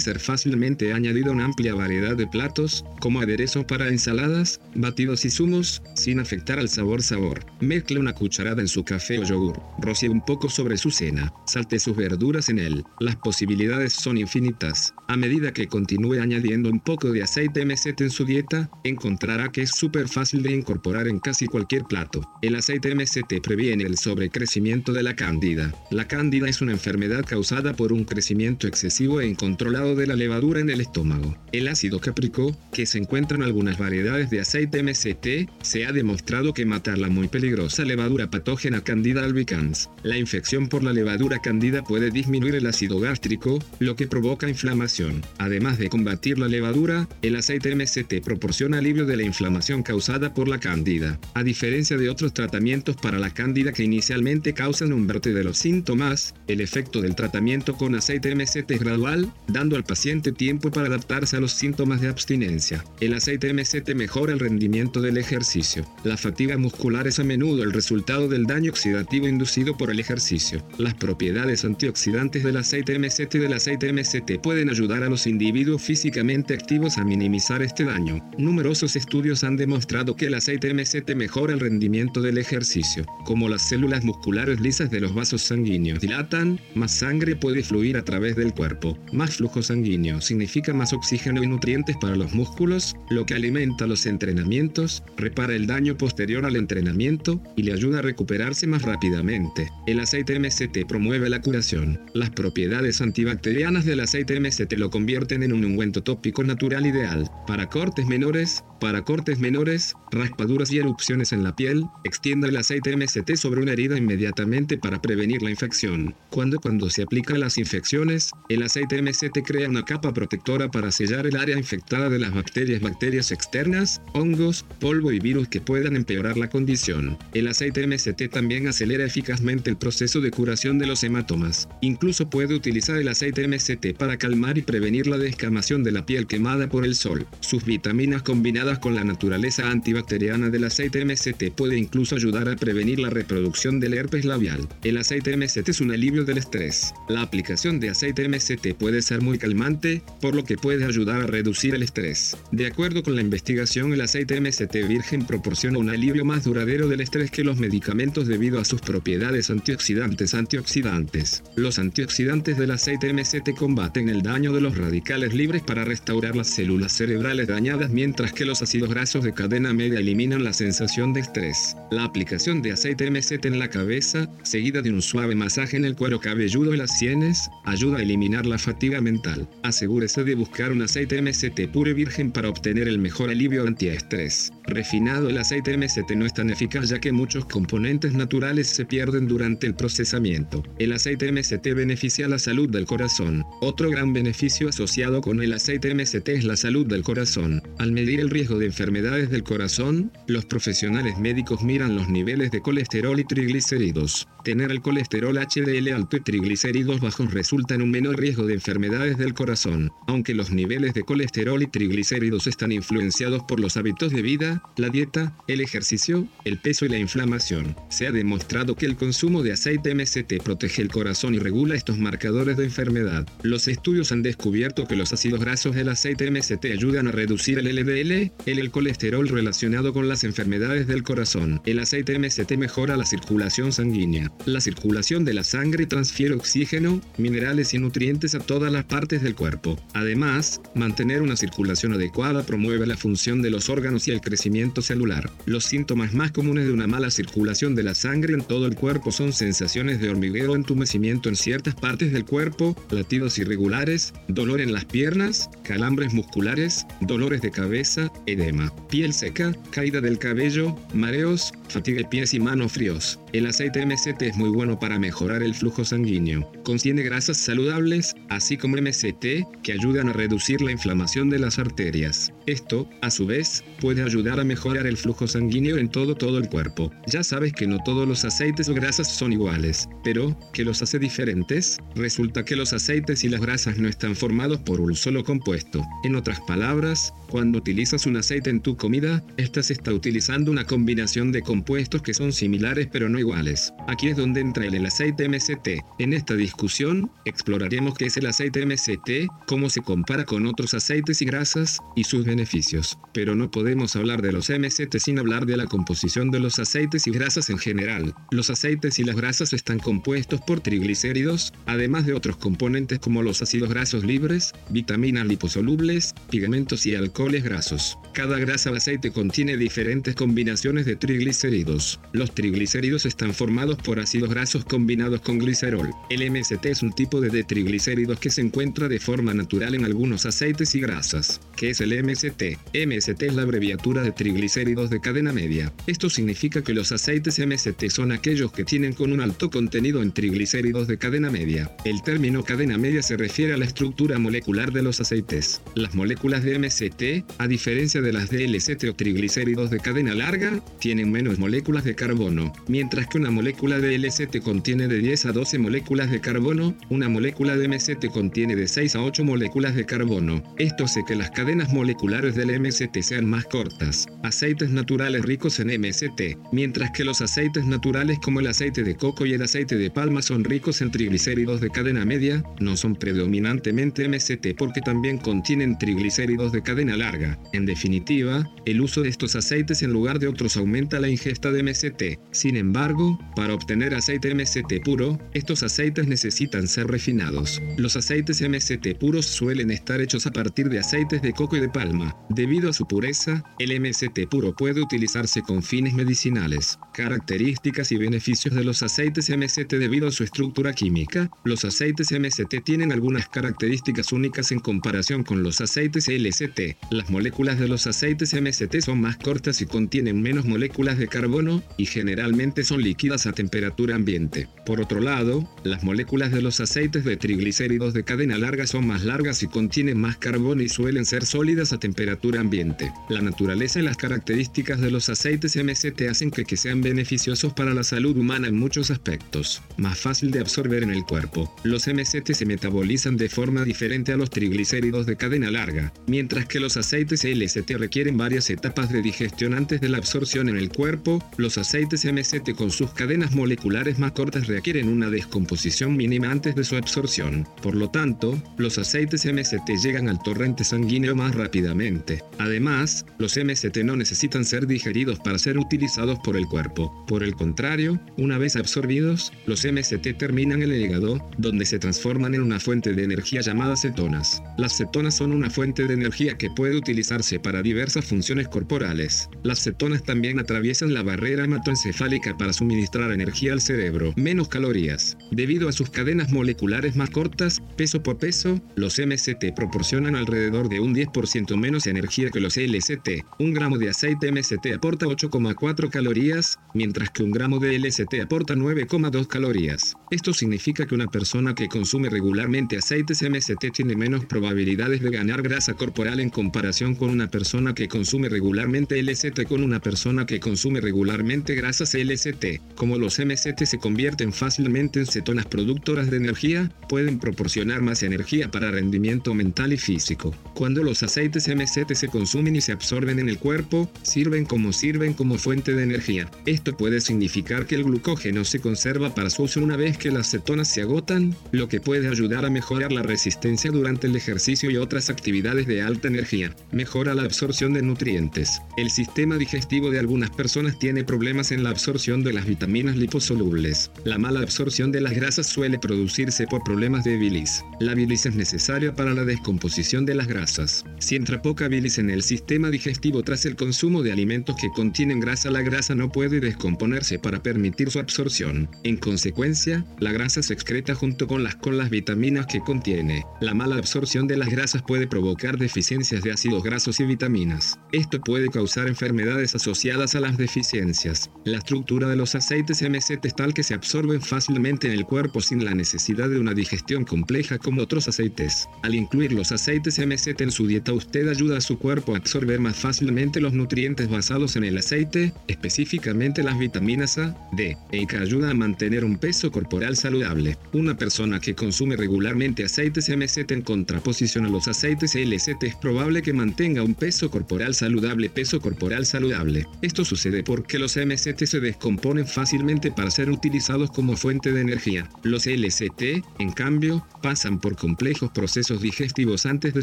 ser 0.00 0.20
fácilmente 0.20 0.92
añadido 0.92 1.30
a 1.30 1.34
una 1.34 1.46
amplia 1.46 1.74
variedad 1.74 2.14
de 2.14 2.28
platos, 2.28 2.84
como 3.00 3.20
aderezo 3.20 3.66
para 3.66 3.88
ensaladas, 3.88 4.60
batidos 4.76 5.24
y 5.24 5.30
zumos, 5.30 5.82
sin 5.96 6.20
afectar 6.20 6.60
al 6.60 6.68
sabor 6.68 7.02
sabor. 7.02 7.44
Mezcle 7.60 7.98
una 7.98 8.12
cucharada 8.12 8.60
en 8.60 8.68
su 8.68 8.84
café 8.84 9.18
o 9.18 9.24
yogur, 9.24 9.60
rocíe 9.80 10.08
un 10.08 10.24
poco 10.24 10.48
sobre 10.48 10.76
su 10.76 10.92
cena, 10.92 11.32
salte 11.44 11.80
sus 11.80 11.96
verduras 11.96 12.48
en 12.50 12.60
él. 12.60 12.84
Las 13.00 13.16
posibilidades 13.16 13.94
son 13.94 14.16
infinitas. 14.16 14.94
A 15.08 15.16
medida 15.16 15.52
que 15.52 15.66
continúe 15.66 16.20
añadiendo 16.20 16.70
un 16.70 16.78
poco 16.78 17.10
de 17.10 17.24
aceite 17.24 17.64
MCT 17.64 18.02
en 18.02 18.10
su 18.10 18.24
dieta, 18.24 18.70
encontrará 18.84 19.48
que 19.48 19.62
es 19.62 19.70
súper 19.70 20.06
fácil 20.06 20.44
de 20.44 20.52
incorporar 20.52 21.08
en 21.08 21.18
casi 21.18 21.46
cualquier 21.46 21.82
plato. 21.82 22.20
El 22.42 22.54
aceite 22.54 22.94
MCT 22.94 23.42
previene 23.42 23.82
el 23.82 23.98
sobrecrecimiento 23.98 24.92
de 24.92 25.02
la 25.02 25.16
cándida. 25.16 25.74
La 25.90 26.06
cándida 26.06 26.27
es 26.30 26.60
una 26.60 26.72
enfermedad 26.72 27.24
causada 27.24 27.72
por 27.72 27.90
un 27.90 28.04
crecimiento 28.04 28.66
excesivo 28.66 29.20
e 29.20 29.26
incontrolado 29.26 29.96
de 29.96 30.06
la 30.06 30.14
levadura 30.14 30.60
en 30.60 30.68
el 30.68 30.82
estómago. 30.82 31.36
El 31.52 31.68
ácido 31.68 32.00
cáprico, 32.00 32.54
que 32.70 32.84
se 32.84 32.98
encuentra 32.98 33.36
en 33.38 33.42
algunas 33.42 33.78
variedades 33.78 34.28
de 34.28 34.40
aceite 34.40 34.82
MCT, 34.82 35.50
se 35.62 35.86
ha 35.86 35.92
demostrado 35.92 36.52
que 36.52 36.66
mata 36.66 36.96
la 36.96 37.08
muy 37.08 37.28
peligrosa 37.28 37.84
levadura 37.84 38.30
patógena 38.30 38.82
Candida 38.82 39.24
albicans. 39.24 39.88
La 40.02 40.18
infección 40.18 40.68
por 40.68 40.82
la 40.82 40.92
levadura 40.92 41.38
candida 41.38 41.82
puede 41.82 42.10
disminuir 42.10 42.54
el 42.56 42.66
ácido 42.66 43.00
gástrico, 43.00 43.58
lo 43.78 43.96
que 43.96 44.06
provoca 44.06 44.48
inflamación. 44.48 45.22
Además 45.38 45.78
de 45.78 45.88
combatir 45.88 46.38
la 46.38 46.48
levadura, 46.48 47.08
el 47.22 47.36
aceite 47.36 47.74
MCT 47.74 48.22
proporciona 48.22 48.78
alivio 48.78 49.06
de 49.06 49.16
la 49.16 49.22
inflamación 49.22 49.82
causada 49.82 50.34
por 50.34 50.46
la 50.46 50.58
cándida. 50.58 51.18
A 51.32 51.42
diferencia 51.42 51.96
de 51.96 52.10
otros 52.10 52.34
tratamientos 52.34 52.96
para 52.96 53.18
la 53.18 53.32
cándida 53.32 53.72
que 53.72 53.84
inicialmente 53.84 54.52
causan 54.52 54.92
un 54.92 55.06
brote 55.06 55.32
de 55.32 55.44
los 55.44 55.56
síntomas, 55.56 56.17
el 56.48 56.60
efecto 56.60 57.02
del 57.02 57.14
tratamiento 57.14 57.74
con 57.76 57.94
aceite 57.94 58.34
MCT 58.34 58.70
es 58.70 58.80
gradual, 58.80 59.30
dando 59.48 59.76
al 59.76 59.84
paciente 59.84 60.32
tiempo 60.32 60.70
para 60.70 60.88
adaptarse 60.88 61.36
a 61.36 61.40
los 61.40 61.52
síntomas 61.52 62.00
de 62.00 62.08
abstinencia. 62.08 62.84
El 63.00 63.14
aceite 63.14 63.52
MCT 63.52 63.94
mejora 63.94 64.32
el 64.32 64.38
rendimiento 64.38 65.00
del 65.00 65.18
ejercicio. 65.18 65.86
La 66.04 66.16
fatiga 66.16 66.56
muscular 66.56 67.06
es 67.06 67.18
a 67.18 67.24
menudo 67.24 67.62
el 67.62 67.72
resultado 67.72 68.28
del 68.28 68.46
daño 68.46 68.70
oxidativo 68.70 69.28
inducido 69.28 69.76
por 69.76 69.90
el 69.90 70.00
ejercicio. 70.00 70.62
Las 70.78 70.94
propiedades 70.94 71.64
antioxidantes 71.64 72.42
del 72.44 72.56
aceite 72.56 72.98
MCT 72.98 73.34
y 73.34 73.38
del 73.38 73.52
aceite 73.52 73.92
MCT 73.92 74.40
pueden 74.42 74.70
ayudar 74.70 75.02
a 75.02 75.08
los 75.08 75.26
individuos 75.26 75.82
físicamente 75.82 76.54
activos 76.54 76.96
a 76.98 77.04
minimizar 77.04 77.62
este 77.62 77.84
daño. 77.84 78.26
Numerosos 78.38 78.96
estudios 78.96 79.44
han 79.44 79.56
demostrado 79.56 80.16
que 80.16 80.26
el 80.26 80.34
aceite 80.34 80.72
MCT 80.72 81.14
mejora 81.14 81.52
el 81.52 81.60
rendimiento 81.60 82.22
del 82.22 82.38
ejercicio, 82.38 83.04
como 83.24 83.48
las 83.48 83.68
células 83.68 84.02
musculares 84.02 84.60
lisas 84.60 84.90
de 84.90 85.00
los 85.00 85.14
vasos 85.14 85.42
sanguíneos 85.42 86.00
dilatan, 86.08 86.58
más 86.74 86.92
sangre 86.92 87.36
puede 87.36 87.62
fluir 87.62 87.98
a 87.98 88.04
través 88.04 88.34
del 88.34 88.54
cuerpo. 88.54 88.98
Más 89.12 89.36
flujo 89.36 89.62
sanguíneo 89.62 90.22
significa 90.22 90.72
más 90.72 90.94
oxígeno 90.94 91.42
y 91.42 91.46
nutrientes 91.46 91.96
para 92.00 92.16
los 92.16 92.32
músculos, 92.32 92.96
lo 93.10 93.26
que 93.26 93.34
alimenta 93.34 93.86
los 93.86 94.06
entrenamientos, 94.06 95.02
repara 95.18 95.54
el 95.54 95.66
daño 95.66 95.98
posterior 95.98 96.46
al 96.46 96.56
entrenamiento 96.56 97.42
y 97.56 97.64
le 97.64 97.74
ayuda 97.74 97.98
a 97.98 98.02
recuperarse 98.02 98.66
más 98.66 98.82
rápidamente. 98.82 99.68
El 99.86 100.00
aceite 100.00 100.38
MCT 100.38 100.88
promueve 100.88 101.28
la 101.28 101.42
curación. 101.42 102.00
Las 102.14 102.30
propiedades 102.30 103.02
antibacterianas 103.02 103.84
del 103.84 104.00
aceite 104.00 104.40
MCT 104.40 104.72
lo 104.78 104.88
convierten 104.88 105.42
en 105.42 105.52
un 105.52 105.64
ungüento 105.64 106.02
tópico 106.02 106.42
natural 106.42 106.86
ideal 106.86 107.30
para 107.46 107.68
cortes 107.68 108.06
menores, 108.06 108.64
para 108.80 109.02
cortes 109.02 109.38
menores, 109.38 109.94
raspaduras 110.10 110.70
y 110.70 110.78
erupciones 110.78 111.32
en 111.32 111.42
la 111.42 111.54
piel, 111.54 111.84
extienda 112.04 112.48
el 112.48 112.56
aceite 112.56 112.96
MCT 112.96 113.36
sobre 113.36 113.60
una 113.62 113.72
herida 113.72 113.96
inmediatamente 113.96 114.78
para 114.78 115.00
prevenir 115.00 115.42
la 115.42 115.50
infección. 115.50 116.14
Cuando 116.30 116.58
cuando 116.58 116.90
se 116.90 117.02
aplica 117.02 117.34
a 117.34 117.38
las 117.38 117.58
infecciones, 117.58 118.30
el 118.48 118.62
aceite 118.62 119.00
MCT 119.00 119.42
crea 119.44 119.68
una 119.68 119.84
capa 119.84 120.12
protectora 120.12 120.70
para 120.70 120.92
sellar 120.92 121.26
el 121.26 121.36
área 121.36 121.56
infectada 121.56 122.08
de 122.08 122.18
las 122.18 122.34
bacterias, 122.34 122.80
bacterias 122.80 123.32
externas, 123.32 124.00
hongos, 124.12 124.64
polvo 124.80 125.12
y 125.12 125.18
virus 125.18 125.48
que 125.48 125.60
puedan 125.60 125.96
empeorar 125.96 126.36
la 126.36 126.50
condición. 126.50 127.18
El 127.34 127.48
aceite 127.48 127.86
MCT 127.86 128.30
también 128.30 128.68
acelera 128.68 129.04
eficazmente 129.04 129.70
el 129.70 129.76
proceso 129.76 130.20
de 130.20 130.30
curación 130.30 130.78
de 130.78 130.86
los 130.86 131.02
hematomas. 131.04 131.68
Incluso 131.80 132.28
puede 132.28 132.54
utilizar 132.54 132.96
el 132.96 133.08
aceite 133.08 133.48
MCT 133.48 133.96
para 133.98 134.16
calmar 134.18 134.58
y 134.58 134.62
prevenir 134.62 135.06
la 135.06 135.18
descamación 135.18 135.82
de 135.82 135.92
la 135.92 136.04
piel 136.04 136.26
quemada 136.26 136.68
por 136.68 136.84
el 136.84 136.94
sol. 136.94 137.26
Sus 137.40 137.64
vitaminas 137.64 138.22
combinadas 138.22 138.67
con 138.76 138.94
la 138.94 139.04
naturaleza 139.04 139.70
antibacteriana 139.70 140.50
del 140.50 140.64
aceite 140.64 141.04
MCT 141.04 141.52
puede 141.56 141.78
incluso 141.78 142.14
ayudar 142.14 142.48
a 142.48 142.56
prevenir 142.56 142.98
la 142.98 143.08
reproducción 143.08 143.80
del 143.80 143.94
herpes 143.94 144.26
labial. 144.26 144.68
El 144.84 144.98
aceite 144.98 145.34
MCT 145.36 145.70
es 145.70 145.80
un 145.80 145.90
alivio 145.90 146.24
del 146.24 146.36
estrés. 146.36 146.92
La 147.08 147.22
aplicación 147.22 147.80
de 147.80 147.88
aceite 147.88 148.28
MCT 148.28 148.74
puede 148.78 149.00
ser 149.00 149.22
muy 149.22 149.38
calmante, 149.38 150.02
por 150.20 150.34
lo 150.34 150.44
que 150.44 150.58
puede 150.58 150.84
ayudar 150.84 151.22
a 151.22 151.26
reducir 151.26 151.74
el 151.74 151.82
estrés. 151.82 152.36
De 152.52 152.66
acuerdo 152.66 153.02
con 153.02 153.16
la 153.16 153.22
investigación, 153.22 153.92
el 153.94 154.02
aceite 154.02 154.40
MCT 154.40 154.86
virgen 154.86 155.26
proporciona 155.26 155.78
un 155.78 155.88
alivio 155.88 156.26
más 156.26 156.44
duradero 156.44 156.88
del 156.88 157.00
estrés 157.00 157.30
que 157.30 157.44
los 157.44 157.58
medicamentos 157.58 158.26
debido 158.26 158.60
a 158.60 158.64
sus 158.66 158.82
propiedades 158.82 159.48
antioxidantes 159.48 160.34
antioxidantes. 160.34 161.42
Los 161.56 161.78
antioxidantes 161.78 162.58
del 162.58 162.72
aceite 162.72 163.12
MCT 163.12 163.56
combaten 163.56 164.08
el 164.08 164.22
daño 164.22 164.52
de 164.52 164.60
los 164.60 164.76
radicales 164.76 165.32
libres 165.32 165.62
para 165.62 165.84
restaurar 165.84 166.36
las 166.36 166.48
células 166.48 166.92
cerebrales 166.92 167.46
dañadas 167.46 167.90
mientras 167.90 168.32
que 168.32 168.44
los 168.44 168.57
ácidos 168.62 168.90
grasos 168.90 169.24
de 169.24 169.32
cadena 169.32 169.72
media 169.72 170.00
eliminan 170.00 170.44
la 170.44 170.52
sensación 170.52 171.12
de 171.12 171.20
estrés. 171.20 171.76
La 171.90 172.04
aplicación 172.04 172.62
de 172.62 172.72
aceite 172.72 173.10
MCT 173.10 173.46
en 173.46 173.58
la 173.58 173.68
cabeza, 173.68 174.28
seguida 174.42 174.82
de 174.82 174.90
un 174.90 175.02
suave 175.02 175.34
masaje 175.34 175.76
en 175.76 175.84
el 175.84 175.96
cuero 175.96 176.20
cabelludo 176.20 176.74
y 176.74 176.78
las 176.78 176.98
sienes, 176.98 177.48
ayuda 177.64 177.98
a 177.98 178.02
eliminar 178.02 178.46
la 178.46 178.58
fatiga 178.58 179.00
mental. 179.00 179.48
Asegúrese 179.62 180.24
de 180.24 180.34
buscar 180.34 180.72
un 180.72 180.82
aceite 180.82 181.20
MCT 181.20 181.70
puro 181.72 181.90
y 181.90 181.94
virgen 181.94 182.32
para 182.32 182.48
obtener 182.48 182.88
el 182.88 182.98
mejor 182.98 183.30
alivio 183.30 183.66
antiestrés. 183.66 184.52
Refinado, 184.64 185.28
el 185.28 185.38
aceite 185.38 185.76
MCT 185.76 186.10
no 186.16 186.26
es 186.26 186.34
tan 186.34 186.50
eficaz 186.50 186.88
ya 186.88 186.98
que 186.98 187.12
muchos 187.12 187.44
componentes 187.44 188.12
naturales 188.12 188.68
se 188.68 188.84
pierden 188.84 189.28
durante 189.28 189.66
el 189.66 189.74
procesamiento. 189.74 190.62
El 190.78 190.92
aceite 190.92 191.30
MCT 191.32 191.74
beneficia 191.74 192.28
la 192.28 192.38
salud 192.38 192.68
del 192.68 192.86
corazón. 192.86 193.44
Otro 193.60 193.90
gran 193.90 194.12
beneficio 194.12 194.68
asociado 194.68 195.20
con 195.20 195.42
el 195.42 195.52
aceite 195.52 195.94
MCT 195.94 196.28
es 196.30 196.44
la 196.44 196.56
salud 196.56 196.86
del 196.86 197.02
corazón. 197.02 197.62
Al 197.78 197.92
medir 197.92 198.20
el 198.20 198.30
riesgo 198.30 198.47
de 198.56 198.66
enfermedades 198.66 199.30
del 199.30 199.42
corazón, 199.42 200.12
los 200.26 200.46
profesionales 200.46 201.18
médicos 201.18 201.62
miran 201.62 201.96
los 201.96 202.08
niveles 202.08 202.50
de 202.50 202.62
colesterol 202.62 203.18
y 203.18 203.24
triglicéridos. 203.24 204.28
Tener 204.44 204.70
el 204.70 204.80
colesterol 204.80 205.36
HDL 205.36 205.92
alto 205.92 206.16
y 206.16 206.20
triglicéridos 206.20 207.00
bajos 207.00 207.34
resulta 207.34 207.74
en 207.74 207.82
un 207.82 207.90
menor 207.90 208.18
riesgo 208.18 208.46
de 208.46 208.54
enfermedades 208.54 209.18
del 209.18 209.34
corazón, 209.34 209.90
aunque 210.06 210.34
los 210.34 210.50
niveles 210.50 210.94
de 210.94 211.02
colesterol 211.02 211.62
y 211.62 211.66
triglicéridos 211.66 212.46
están 212.46 212.72
influenciados 212.72 213.42
por 213.42 213.60
los 213.60 213.76
hábitos 213.76 214.12
de 214.12 214.22
vida, 214.22 214.62
la 214.76 214.88
dieta, 214.88 215.36
el 215.48 215.60
ejercicio, 215.60 216.26
el 216.44 216.58
peso 216.58 216.86
y 216.86 216.88
la 216.88 216.98
inflamación. 216.98 217.76
Se 217.90 218.06
ha 218.06 218.12
demostrado 218.12 218.74
que 218.74 218.86
el 218.86 218.96
consumo 218.96 219.42
de 219.42 219.52
aceite 219.52 219.94
MCT 219.94 220.42
protege 220.42 220.82
el 220.82 220.88
corazón 220.88 221.34
y 221.34 221.38
regula 221.38 221.74
estos 221.74 221.98
marcadores 221.98 222.56
de 222.56 222.64
enfermedad. 222.64 223.26
Los 223.42 223.68
estudios 223.68 224.12
han 224.12 224.22
descubierto 224.22 224.86
que 224.86 224.96
los 224.96 225.12
ácidos 225.12 225.40
grasos 225.40 225.74
del 225.74 225.88
aceite 225.88 226.30
MCT 226.30 226.66
ayudan 226.66 227.08
a 227.08 227.12
reducir 227.12 227.58
el 227.58 227.74
LDL, 227.74 228.32
el, 228.46 228.70
colesterol 228.70 229.28
relacionado 229.28 229.92
con 229.92 230.08
las 230.08 230.24
enfermedades 230.24 230.86
del 230.86 231.02
corazón. 231.02 231.60
El 231.64 231.78
aceite 231.78 232.18
MCT 232.18 232.52
mejora 232.56 232.96
la 232.96 233.04
circulación 233.04 233.72
sanguínea. 233.72 234.32
La 234.46 234.60
circulación 234.60 235.24
de 235.24 235.34
la 235.34 235.44
sangre 235.44 235.86
transfiere 235.86 236.34
oxígeno, 236.34 237.00
minerales 237.16 237.74
y 237.74 237.78
nutrientes 237.78 238.34
a 238.34 238.40
todas 238.40 238.72
las 238.72 238.84
partes 238.84 239.22
del 239.22 239.34
cuerpo. 239.34 239.78
Además, 239.94 240.60
mantener 240.74 241.22
una 241.22 241.36
circulación 241.36 241.92
adecuada 241.92 242.42
promueve 242.42 242.86
la 242.86 242.96
función 242.96 243.42
de 243.42 243.50
los 243.50 243.68
órganos 243.68 244.08
y 244.08 244.12
el 244.12 244.20
crecimiento 244.20 244.82
celular. 244.82 245.30
Los 245.46 245.64
síntomas 245.64 246.14
más 246.14 246.32
comunes 246.32 246.66
de 246.66 246.72
una 246.72 246.86
mala 246.86 247.10
circulación 247.10 247.74
de 247.74 247.82
la 247.82 247.94
sangre 247.94 248.34
en 248.34 248.42
todo 248.42 248.66
el 248.66 248.74
cuerpo 248.74 249.12
son 249.12 249.32
sensaciones 249.32 250.00
de 250.00 250.10
hormigueo, 250.10 250.54
entumecimiento 250.54 251.28
en 251.28 251.36
ciertas 251.36 251.74
partes 251.74 252.12
del 252.12 252.24
cuerpo, 252.24 252.76
latidos 252.90 253.38
irregulares, 253.38 254.12
dolor 254.28 254.60
en 254.60 254.72
las 254.72 254.84
piernas, 254.84 255.50
calambres 255.62 256.12
musculares, 256.12 256.86
dolores 257.00 257.42
de 257.42 257.50
cabeza, 257.50 258.10
edema, 258.32 258.72
piel 258.88 259.12
seca, 259.12 259.52
caída 259.70 260.00
del 260.00 260.18
cabello, 260.18 260.76
mareos, 260.94 261.52
fatiga 261.68 261.98
de 261.98 262.08
pies 262.08 262.34
y 262.34 262.40
manos 262.40 262.72
fríos. 262.72 263.18
El 263.32 263.46
aceite 263.46 263.84
MCT 263.84 264.22
es 264.22 264.36
muy 264.36 264.48
bueno 264.48 264.78
para 264.78 264.98
mejorar 264.98 265.42
el 265.42 265.54
flujo 265.54 265.84
sanguíneo. 265.84 266.50
Contiene 266.64 267.02
grasas 267.02 267.36
saludables, 267.36 268.14
así 268.30 268.56
como 268.56 268.78
MCT, 268.78 269.62
que 269.62 269.72
ayudan 269.72 270.08
a 270.08 270.14
reducir 270.14 270.62
la 270.62 270.72
inflamación 270.72 271.28
de 271.28 271.38
las 271.38 271.58
arterias. 271.58 272.32
Esto, 272.46 272.88
a 273.02 273.10
su 273.10 273.26
vez, 273.26 273.62
puede 273.80 274.02
ayudar 274.02 274.40
a 274.40 274.44
mejorar 274.44 274.86
el 274.86 274.96
flujo 274.96 275.26
sanguíneo 275.26 275.76
en 275.76 275.90
todo 275.90 276.14
todo 276.14 276.38
el 276.38 276.48
cuerpo. 276.48 276.90
Ya 277.06 277.22
sabes 277.22 277.52
que 277.52 277.66
no 277.66 277.76
todos 277.84 278.08
los 278.08 278.24
aceites 278.24 278.70
o 278.70 278.74
grasas 278.74 279.14
son 279.14 279.34
iguales, 279.34 279.86
pero 280.02 280.34
¿qué 280.54 280.64
los 280.64 280.80
hace 280.80 280.98
diferentes? 280.98 281.76
Resulta 281.94 282.46
que 282.46 282.56
los 282.56 282.72
aceites 282.72 283.24
y 283.24 283.28
las 283.28 283.42
grasas 283.42 283.76
no 283.76 283.88
están 283.88 284.16
formados 284.16 284.60
por 284.60 284.80
un 284.80 284.94
solo 284.94 285.22
compuesto. 285.22 285.84
En 286.02 286.16
otras 286.16 286.40
palabras, 286.40 287.12
cuando 287.28 287.58
utilizas 287.58 288.06
un 288.06 288.16
aceite 288.16 288.48
en 288.48 288.60
tu 288.60 288.78
comida, 288.78 289.22
esta 289.36 289.62
se 289.62 289.74
está 289.74 289.92
utilizando 289.92 290.50
una 290.50 290.64
combinación 290.64 291.30
de 291.30 291.42
compuestos 291.42 292.00
que 292.00 292.14
son 292.14 292.32
similares 292.32 292.88
pero 292.90 293.10
no 293.10 293.17
iguales. 293.18 293.72
Aquí 293.86 294.08
es 294.08 294.16
donde 294.16 294.40
entra 294.40 294.66
el, 294.66 294.86
aceite 294.86 295.28
MCT. 295.28 295.84
En 295.98 296.12
esta 296.12 296.34
discusión, 296.34 297.10
exploraremos 297.24 297.96
qué 297.96 298.06
es 298.06 298.16
el 298.16 298.26
aceite 298.26 298.64
MCT, 298.64 299.30
cómo 299.46 299.70
se 299.70 299.82
compara 299.82 300.24
con 300.24 300.46
otros 300.46 300.74
aceites 300.74 301.20
y 301.22 301.24
grasas, 301.24 301.78
y 301.96 302.04
sus 302.04 302.24
beneficios. 302.24 302.98
Pero 303.12 303.34
no 303.34 303.50
podemos 303.50 303.96
hablar 303.96 304.22
de 304.22 304.32
los 304.32 304.50
MCT 304.50 304.98
sin 304.98 305.18
hablar 305.18 305.46
de 305.46 305.56
la 305.56 305.66
composición 305.66 306.30
de 306.30 306.40
los 306.40 306.58
aceites 306.58 307.06
y 307.06 307.10
grasas 307.10 307.50
en 307.50 307.58
general. 307.58 308.14
Los 308.30 308.50
aceites 308.50 308.98
y 308.98 309.04
las 309.04 309.16
grasas 309.16 309.52
están 309.52 309.78
compuestos 309.78 310.40
por 310.40 310.60
triglicéridos, 310.60 311.52
además 311.66 312.06
de 312.06 312.14
otros 312.14 312.36
componentes 312.36 312.98
como 312.98 313.22
los 313.22 313.42
ácidos 313.42 313.68
grasos 313.68 314.04
libres, 314.04 314.52
vitaminas 314.70 315.26
liposolubles, 315.26 316.14
pigmentos 316.30 316.86
y 316.86 316.94
alcoholes 316.94 317.44
grasos. 317.44 317.98
Cada 318.12 318.38
grasa 318.38 318.70
o 318.70 318.74
aceite 318.74 319.10
contiene 319.10 319.56
diferentes 319.56 320.14
combinaciones 320.14 320.86
de 320.86 320.96
triglicéridos. 320.96 322.00
Los 322.12 322.34
triglicéridos 322.34 323.06
están 323.08 323.34
formados 323.34 323.78
por 323.78 323.98
ácidos 323.98 324.30
grasos 324.30 324.64
combinados 324.64 325.20
con 325.20 325.38
glicerol. 325.38 325.90
El 326.10 326.30
MCT 326.30 326.66
es 326.66 326.82
un 326.82 326.92
tipo 326.92 327.20
de 327.20 327.42
triglicéridos 327.42 328.20
que 328.20 328.30
se 328.30 328.40
encuentra 328.40 328.88
de 328.88 329.00
forma 329.00 329.34
natural 329.34 329.74
en 329.74 329.84
algunos 329.84 330.26
aceites 330.26 330.74
y 330.74 330.80
grasas. 330.80 331.40
¿Qué 331.56 331.70
es 331.70 331.80
el 331.80 331.90
MCT? 332.02 332.58
MCT 332.74 333.22
es 333.22 333.34
la 333.34 333.42
abreviatura 333.42 334.02
de 334.02 334.12
triglicéridos 334.12 334.90
de 334.90 335.00
cadena 335.00 335.32
media. 335.32 335.72
Esto 335.86 336.10
significa 336.10 336.62
que 336.62 336.74
los 336.74 336.92
aceites 336.92 337.38
MCT 337.38 337.88
son 337.88 338.12
aquellos 338.12 338.52
que 338.52 338.64
tienen 338.64 338.92
con 338.92 339.12
un 339.12 339.20
alto 339.20 339.50
contenido 339.50 340.02
en 340.02 340.12
triglicéridos 340.12 340.86
de 340.86 340.98
cadena 340.98 341.30
media. 341.30 341.74
El 341.84 342.02
término 342.02 342.44
cadena 342.44 342.78
media 342.78 343.02
se 343.02 343.16
refiere 343.16 343.54
a 343.54 343.56
la 343.56 343.64
estructura 343.64 344.18
molecular 344.18 344.72
de 344.72 344.82
los 344.82 345.00
aceites. 345.00 345.60
Las 345.74 345.94
moléculas 345.94 346.44
de 346.44 346.58
MCT, 346.58 347.24
a 347.38 347.46
diferencia 347.46 348.00
de 348.00 348.12
las 348.12 348.30
de 348.30 348.44
LCT 348.46 348.84
o 348.84 348.94
triglicéridos 348.94 349.70
de 349.70 349.80
cadena 349.80 350.14
larga, 350.14 350.60
tienen 350.78 351.10
menos 351.10 351.38
moléculas 351.38 351.84
de 351.84 351.94
carbono, 351.94 352.52
mientras 352.66 352.97
que 353.06 353.18
una 353.18 353.30
molécula 353.30 353.78
de 353.78 353.96
LCT 353.96 354.40
contiene 354.42 354.88
de 354.88 354.98
10 354.98 355.26
a 355.26 355.32
12 355.32 355.58
moléculas 355.58 356.10
de 356.10 356.20
carbono, 356.20 356.74
una 356.88 357.08
molécula 357.08 357.56
de 357.56 357.68
MCT 357.68 358.06
contiene 358.12 358.56
de 358.56 358.66
6 358.66 358.96
a 358.96 359.02
8 359.02 359.24
moléculas 359.24 359.74
de 359.74 359.84
carbono. 359.84 360.42
Esto 360.58 360.84
hace 360.84 361.04
que 361.06 361.14
las 361.14 361.30
cadenas 361.30 361.72
moleculares 361.72 362.34
del 362.34 362.58
MCT 362.58 363.02
sean 363.02 363.26
más 363.26 363.44
cortas. 363.44 364.06
Aceites 364.22 364.70
naturales 364.70 365.22
ricos 365.24 365.60
en 365.60 365.68
MCT, 365.68 366.38
mientras 366.52 366.90
que 366.90 367.04
los 367.04 367.20
aceites 367.20 367.64
naturales 367.66 368.18
como 368.22 368.40
el 368.40 368.46
aceite 368.46 368.82
de 368.82 368.96
coco 368.96 369.26
y 369.26 369.34
el 369.34 369.42
aceite 369.42 369.76
de 369.76 369.90
palma 369.90 370.22
son 370.22 370.44
ricos 370.44 370.80
en 370.80 370.90
triglicéridos 370.90 371.60
de 371.60 371.70
cadena 371.70 372.04
media, 372.04 372.42
no 372.60 372.76
son 372.76 372.96
predominantemente 372.96 374.08
MCT 374.08 374.56
porque 374.56 374.80
también 374.80 375.18
contienen 375.18 375.78
triglicéridos 375.78 376.52
de 376.52 376.62
cadena 376.62 376.96
larga. 376.96 377.38
En 377.52 377.66
definitiva, 377.66 378.48
el 378.64 378.80
uso 378.80 379.02
de 379.02 379.08
estos 379.08 379.36
aceites 379.36 379.82
en 379.82 379.92
lugar 379.92 380.18
de 380.18 380.28
otros 380.28 380.56
aumenta 380.56 381.00
la 381.00 381.08
ingesta 381.08 381.52
de 381.52 381.62
MCT. 381.62 382.18
Sin 382.32 382.56
embargo, 382.56 382.87
para 383.36 383.52
obtener 383.52 383.94
aceite 383.94 384.34
MCT 384.34 384.82
puro, 384.82 385.18
estos 385.34 385.62
aceites 385.62 386.06
necesitan 386.06 386.66
ser 386.66 386.86
refinados. 386.86 387.60
Los 387.76 387.96
aceites 387.96 388.40
MCT 388.40 388.98
puros 388.98 389.26
suelen 389.26 389.70
estar 389.70 390.00
hechos 390.00 390.26
a 390.26 390.30
partir 390.30 390.70
de 390.70 390.78
aceites 390.78 391.20
de 391.20 391.34
coco 391.34 391.56
y 391.56 391.60
de 391.60 391.68
palma. 391.68 392.16
Debido 392.30 392.70
a 392.70 392.72
su 392.72 392.86
pureza, 392.86 393.44
el 393.58 393.78
MCT 393.78 394.30
puro 394.30 394.54
puede 394.56 394.80
utilizarse 394.80 395.42
con 395.42 395.62
fines 395.62 395.92
medicinales. 395.92 396.78
Características 396.94 397.92
y 397.92 397.98
beneficios 397.98 398.54
de 398.54 398.64
los 398.64 398.82
aceites 398.82 399.28
MCT 399.28 399.74
debido 399.74 400.08
a 400.08 400.12
su 400.12 400.24
estructura 400.24 400.72
química. 400.72 401.30
Los 401.44 401.66
aceites 401.66 402.10
MCT 402.10 402.64
tienen 402.64 402.90
algunas 402.90 403.28
características 403.28 404.12
únicas 404.12 404.50
en 404.50 404.60
comparación 404.60 405.24
con 405.24 405.42
los 405.42 405.60
aceites 405.60 406.08
LCT. 406.08 406.78
Las 406.90 407.10
moléculas 407.10 407.58
de 407.58 407.68
los 407.68 407.86
aceites 407.86 408.32
MCT 408.32 408.80
son 408.80 409.02
más 409.02 409.18
cortas 409.18 409.60
y 409.60 409.66
contienen 409.66 410.22
menos 410.22 410.46
moléculas 410.46 410.96
de 410.96 411.08
carbono 411.08 411.62
y 411.76 411.84
generalmente 411.84 412.64
son 412.64 412.77
líquidas 412.78 413.26
a 413.26 413.32
temperatura 413.32 413.94
ambiente. 413.94 414.48
Por 414.66 414.80
otro 414.80 415.00
lado, 415.00 415.48
las 415.64 415.84
moléculas 415.84 416.32
de 416.32 416.42
los 416.42 416.60
aceites 416.60 417.04
de 417.04 417.16
triglicéridos 417.16 417.94
de 417.94 418.04
cadena 418.04 418.38
larga 418.38 418.66
son 418.66 418.86
más 418.86 419.04
largas 419.04 419.42
y 419.42 419.46
contienen 419.46 420.00
más 420.00 420.16
carbono 420.16 420.62
y 420.62 420.68
suelen 420.68 421.04
ser 421.04 421.24
sólidas 421.24 421.72
a 421.72 421.78
temperatura 421.78 422.40
ambiente. 422.40 422.92
La 423.08 423.20
naturaleza 423.20 423.80
y 423.80 423.82
las 423.82 423.96
características 423.96 424.80
de 424.80 424.90
los 424.90 425.08
aceites 425.08 425.56
MCT 425.56 426.02
hacen 426.10 426.30
que, 426.30 426.56
sean 426.56 426.80
beneficiosos 426.80 427.52
para 427.52 427.74
la 427.74 427.84
salud 427.84 428.16
humana 428.16 428.48
en 428.48 428.56
muchos 428.56 428.90
aspectos. 428.90 429.62
Más 429.76 429.98
fácil 429.98 430.30
de 430.30 430.40
absorber 430.40 430.82
en 430.82 430.90
el 430.90 431.04
cuerpo. 431.04 431.54
Los 431.62 431.86
MCT 431.86 432.32
se 432.32 432.46
metabolizan 432.46 433.16
de 433.16 433.28
forma 433.28 433.64
diferente 433.64 434.12
a 434.12 434.16
los 434.16 434.30
triglicéridos 434.30 435.06
de 435.06 435.16
cadena 435.16 435.50
larga, 435.50 435.92
mientras 436.06 436.46
que 436.46 436.60
los 436.60 436.76
aceites 436.76 437.24
LCT 437.24 437.70
requieren 437.72 438.16
varias 438.16 438.50
etapas 438.50 438.92
de 438.92 439.02
digestión 439.02 439.54
antes 439.54 439.80
de 439.80 439.88
la 439.88 439.98
absorción 439.98 440.48
en 440.48 440.56
el 440.56 440.68
cuerpo, 440.68 441.24
los 441.36 441.58
aceites 441.58 442.04
MCT 442.04 442.54
con 442.56 442.67
sus 442.70 442.92
cadenas 442.92 443.34
moleculares 443.34 443.98
más 443.98 444.12
cortas 444.12 444.46
requieren 444.46 444.88
una 444.88 445.10
descomposición 445.10 445.96
mínima 445.96 446.30
antes 446.30 446.54
de 446.54 446.64
su 446.64 446.76
absorción. 446.76 447.46
Por 447.62 447.74
lo 447.74 447.90
tanto, 447.90 448.40
los 448.56 448.78
aceites 448.78 449.24
MCT 449.24 449.70
llegan 449.82 450.08
al 450.08 450.22
torrente 450.22 450.64
sanguíneo 450.64 451.14
más 451.14 451.34
rápidamente. 451.34 452.22
Además, 452.38 453.04
los 453.18 453.36
MCT 453.36 453.78
no 453.84 453.96
necesitan 453.96 454.44
ser 454.44 454.66
digeridos 454.66 455.18
para 455.20 455.38
ser 455.38 455.58
utilizados 455.58 456.18
por 456.20 456.36
el 456.36 456.46
cuerpo. 456.46 457.04
Por 457.06 457.22
el 457.22 457.34
contrario, 457.34 458.00
una 458.16 458.38
vez 458.38 458.56
absorbidos, 458.56 459.32
los 459.46 459.64
MCT 459.64 460.18
terminan 460.18 460.62
en 460.62 460.72
el 460.72 460.82
hígado, 460.82 461.18
donde 461.38 461.66
se 461.66 461.78
transforman 461.78 462.34
en 462.34 462.42
una 462.42 462.60
fuente 462.60 462.92
de 462.92 463.04
energía 463.04 463.40
llamada 463.40 463.76
cetonas. 463.76 464.42
Las 464.56 464.76
cetonas 464.76 465.16
son 465.16 465.32
una 465.32 465.50
fuente 465.50 465.86
de 465.86 465.94
energía 465.94 466.36
que 466.36 466.50
puede 466.50 466.76
utilizarse 466.76 467.38
para 467.38 467.62
diversas 467.62 468.04
funciones 468.04 468.48
corporales. 468.48 469.28
Las 469.42 469.62
cetonas 469.62 470.02
también 470.02 470.38
atraviesan 470.38 470.94
la 470.94 471.02
barrera 471.02 471.44
hematoencefálica 471.44 472.36
para 472.36 472.52
suministrar 472.58 473.12
energía 473.12 473.52
al 473.52 473.60
cerebro, 473.60 474.12
menos 474.16 474.48
calorías. 474.48 475.16
Debido 475.30 475.68
a 475.68 475.72
sus 475.72 475.90
cadenas 475.90 476.30
moleculares 476.32 476.96
más 476.96 477.10
cortas, 477.10 477.60
peso 477.76 478.02
por 478.02 478.18
peso, 478.18 478.60
los 478.74 478.98
MCT 478.98 479.54
proporcionan 479.54 480.16
alrededor 480.16 480.68
de 480.68 480.80
un 480.80 480.94
10% 480.94 481.56
menos 481.56 481.86
energía 481.86 482.30
que 482.30 482.40
los 482.40 482.56
LCT. 482.56 483.24
Un 483.38 483.54
gramo 483.54 483.78
de 483.78 483.90
aceite 483.90 484.32
MCT 484.32 484.74
aporta 484.74 485.06
8,4 485.06 485.88
calorías, 485.88 486.58
mientras 486.74 487.10
que 487.10 487.22
un 487.22 487.30
gramo 487.30 487.58
de 487.60 487.76
LCT 487.76 488.22
aporta 488.22 488.54
9,2 488.54 489.26
calorías. 489.28 489.94
Esto 490.10 490.34
significa 490.34 490.86
que 490.86 490.94
una 490.94 491.06
persona 491.06 491.54
que 491.54 491.68
consume 491.68 492.10
regularmente 492.10 492.76
aceites 492.76 493.22
MCT 493.22 493.72
tiene 493.72 493.94
menos 493.94 494.24
probabilidades 494.24 495.00
de 495.00 495.10
ganar 495.10 495.42
grasa 495.42 495.74
corporal 495.74 496.18
en 496.18 496.30
comparación 496.30 496.96
con 496.96 497.10
una 497.10 497.30
persona 497.30 497.74
que 497.74 497.86
consume 497.88 498.28
regularmente 498.28 499.00
LCT 499.00 499.46
con 499.46 499.62
una 499.62 499.80
persona 499.80 500.26
que 500.26 500.40
consume 500.40 500.80
regularmente 500.80 501.54
grasas 501.54 501.94
LCT. 501.94 502.47
Como 502.74 502.96
los 502.98 503.18
MCT 503.18 503.64
se 503.64 503.78
convierten 503.78 504.32
fácilmente 504.32 505.00
en 505.00 505.06
cetonas 505.06 505.46
productoras 505.46 506.10
de 506.10 506.16
energía, 506.16 506.70
pueden 506.88 507.18
proporcionar 507.18 507.82
más 507.82 508.02
energía 508.02 508.50
para 508.50 508.70
rendimiento 508.70 509.34
mental 509.34 509.72
y 509.72 509.78
físico. 509.78 510.34
Cuando 510.54 510.82
los 510.82 511.02
aceites 511.02 511.48
MCT 511.48 511.94
se 511.94 512.08
consumen 512.08 512.56
y 512.56 512.60
se 512.60 512.72
absorben 512.72 513.18
en 513.18 513.28
el 513.28 513.38
cuerpo, 513.38 513.90
sirven 514.02 514.44
como 514.44 514.72
sirven 514.72 515.14
como 515.14 515.38
fuente 515.38 515.74
de 515.74 515.82
energía. 515.82 516.30
Esto 516.46 516.76
puede 516.76 517.00
significar 517.00 517.66
que 517.66 517.74
el 517.74 517.84
glucógeno 517.84 518.44
se 518.44 518.60
conserva 518.60 519.14
para 519.14 519.30
su 519.30 519.44
uso 519.44 519.60
una 519.60 519.76
vez 519.76 519.98
que 519.98 520.10
las 520.10 520.30
cetonas 520.30 520.68
se 520.68 520.82
agotan, 520.82 521.34
lo 521.52 521.68
que 521.68 521.80
puede 521.80 522.08
ayudar 522.08 522.44
a 522.44 522.50
mejorar 522.50 522.92
la 522.92 523.02
resistencia 523.02 523.70
durante 523.70 524.06
el 524.06 524.16
ejercicio 524.16 524.70
y 524.70 524.76
otras 524.76 525.10
actividades 525.10 525.66
de 525.66 525.82
alta 525.82 526.08
energía. 526.08 526.54
Mejora 526.72 527.14
la 527.14 527.22
absorción 527.22 527.72
de 527.72 527.82
nutrientes. 527.82 528.60
El 528.76 528.90
sistema 528.90 529.36
digestivo 529.36 529.90
de 529.90 529.98
algunas 529.98 530.30
personas 530.30 530.78
tiene 530.78 531.04
problemas 531.04 531.52
en 531.52 531.62
la 531.62 531.70
absorción 531.70 532.22
de 532.22 532.27
las 532.32 532.46
vitaminas 532.46 532.96
liposolubles. 532.96 533.90
La 534.04 534.18
mala 534.18 534.40
absorción 534.40 534.92
de 534.92 535.00
las 535.00 535.14
grasas 535.14 535.46
suele 535.46 535.78
producirse 535.78 536.46
por 536.46 536.62
problemas 536.62 537.04
de 537.04 537.16
bilis. 537.16 537.64
La 537.80 537.94
bilis 537.94 538.26
es 538.26 538.34
necesaria 538.34 538.94
para 538.94 539.14
la 539.14 539.24
descomposición 539.24 540.04
de 540.06 540.14
las 540.14 540.28
grasas. 540.28 540.84
Si 540.98 541.16
entra 541.16 541.42
poca 541.42 541.68
bilis 541.68 541.98
en 541.98 542.10
el 542.10 542.22
sistema 542.22 542.70
digestivo 542.70 543.22
tras 543.22 543.44
el 543.44 543.56
consumo 543.56 544.02
de 544.02 544.12
alimentos 544.12 544.56
que 544.56 544.70
contienen 544.70 545.20
grasa, 545.20 545.50
la 545.50 545.62
grasa 545.62 545.94
no 545.94 546.10
puede 546.10 546.40
descomponerse 546.40 547.18
para 547.18 547.42
permitir 547.42 547.90
su 547.90 547.98
absorción. 547.98 548.68
En 548.84 548.96
consecuencia, 548.96 549.84
la 549.98 550.12
grasa 550.12 550.42
se 550.42 550.52
excreta 550.52 550.94
junto 550.94 551.26
con 551.26 551.42
las, 551.44 551.56
con 551.56 551.78
las 551.78 551.90
vitaminas 551.90 552.46
que 552.46 552.60
contiene. 552.60 553.24
La 553.40 553.54
mala 553.54 553.76
absorción 553.76 554.26
de 554.26 554.36
las 554.36 554.48
grasas 554.48 554.82
puede 554.82 555.06
provocar 555.06 555.58
deficiencias 555.58 556.22
de 556.22 556.32
ácidos 556.32 556.62
grasos 556.62 557.00
y 557.00 557.04
vitaminas. 557.04 557.78
Esto 557.92 558.20
puede 558.20 558.48
causar 558.48 558.88
enfermedades 558.88 559.54
asociadas 559.54 560.14
a 560.14 560.20
las 560.20 560.36
deficiencias. 560.36 561.30
La 561.44 561.58
estructura 561.58 562.08
de 562.08 562.16
los 562.18 562.34
aceites 562.34 562.82
MST 562.82 563.24
es 563.24 563.36
tal 563.36 563.54
que 563.54 563.62
se 563.62 563.74
absorben 563.74 564.20
fácilmente 564.20 564.88
en 564.88 564.92
el 564.92 565.04
cuerpo 565.04 565.40
sin 565.40 565.64
la 565.64 565.72
necesidad 565.72 566.28
de 566.28 566.40
una 566.40 566.52
digestión 566.52 567.04
compleja 567.04 567.58
como 567.58 567.82
otros 567.82 568.08
aceites. 568.08 568.68
Al 568.82 568.96
incluir 568.96 569.32
los 569.32 569.52
aceites 569.52 570.00
MST 570.04 570.40
en 570.40 570.50
su 570.50 570.66
dieta 570.66 570.92
usted 570.92 571.28
ayuda 571.28 571.58
a 571.58 571.60
su 571.60 571.78
cuerpo 571.78 572.14
a 572.14 572.18
absorber 572.18 572.58
más 572.58 572.76
fácilmente 572.76 573.40
los 573.40 573.52
nutrientes 573.52 574.10
basados 574.10 574.56
en 574.56 574.64
el 574.64 574.76
aceite, 574.76 575.32
específicamente 575.46 576.42
las 576.42 576.58
vitaminas 576.58 577.18
A, 577.18 577.36
D, 577.52 577.76
e 577.92 578.06
que 578.08 578.16
ayuda 578.16 578.50
a 578.50 578.54
mantener 578.54 579.04
un 579.04 579.16
peso 579.16 579.52
corporal 579.52 579.96
saludable. 579.96 580.58
Una 580.72 580.96
persona 580.96 581.38
que 581.38 581.54
consume 581.54 581.96
regularmente 581.96 582.64
aceites 582.64 583.08
MST 583.08 583.52
en 583.52 583.62
contraposición 583.62 584.44
a 584.44 584.50
los 584.50 584.66
aceites 584.66 585.14
LCT 585.14 585.62
es 585.62 585.76
probable 585.76 586.20
que 586.22 586.32
mantenga 586.32 586.82
un 586.82 586.96
peso 586.96 587.30
corporal 587.30 587.76
saludable, 587.76 588.28
peso 588.28 588.60
corporal 588.60 589.06
saludable. 589.06 589.68
Esto 589.82 590.04
sucede 590.04 590.42
porque 590.42 590.80
los 590.80 590.96
MST 590.96 591.44
se 591.44 591.60
descomponen 591.60 592.07
fácilmente 592.26 592.90
para 592.90 593.10
ser 593.10 593.30
utilizados 593.30 593.90
como 593.90 594.16
fuente 594.16 594.52
de 594.52 594.62
energía. 594.62 595.08
Los 595.22 595.46
LCT, 595.46 596.24
en 596.38 596.52
cambio, 596.52 597.06
pasan 597.22 597.60
por 597.60 597.76
complejos 597.76 598.30
procesos 598.30 598.80
digestivos 598.80 599.44
antes 599.44 599.74
de 599.74 599.82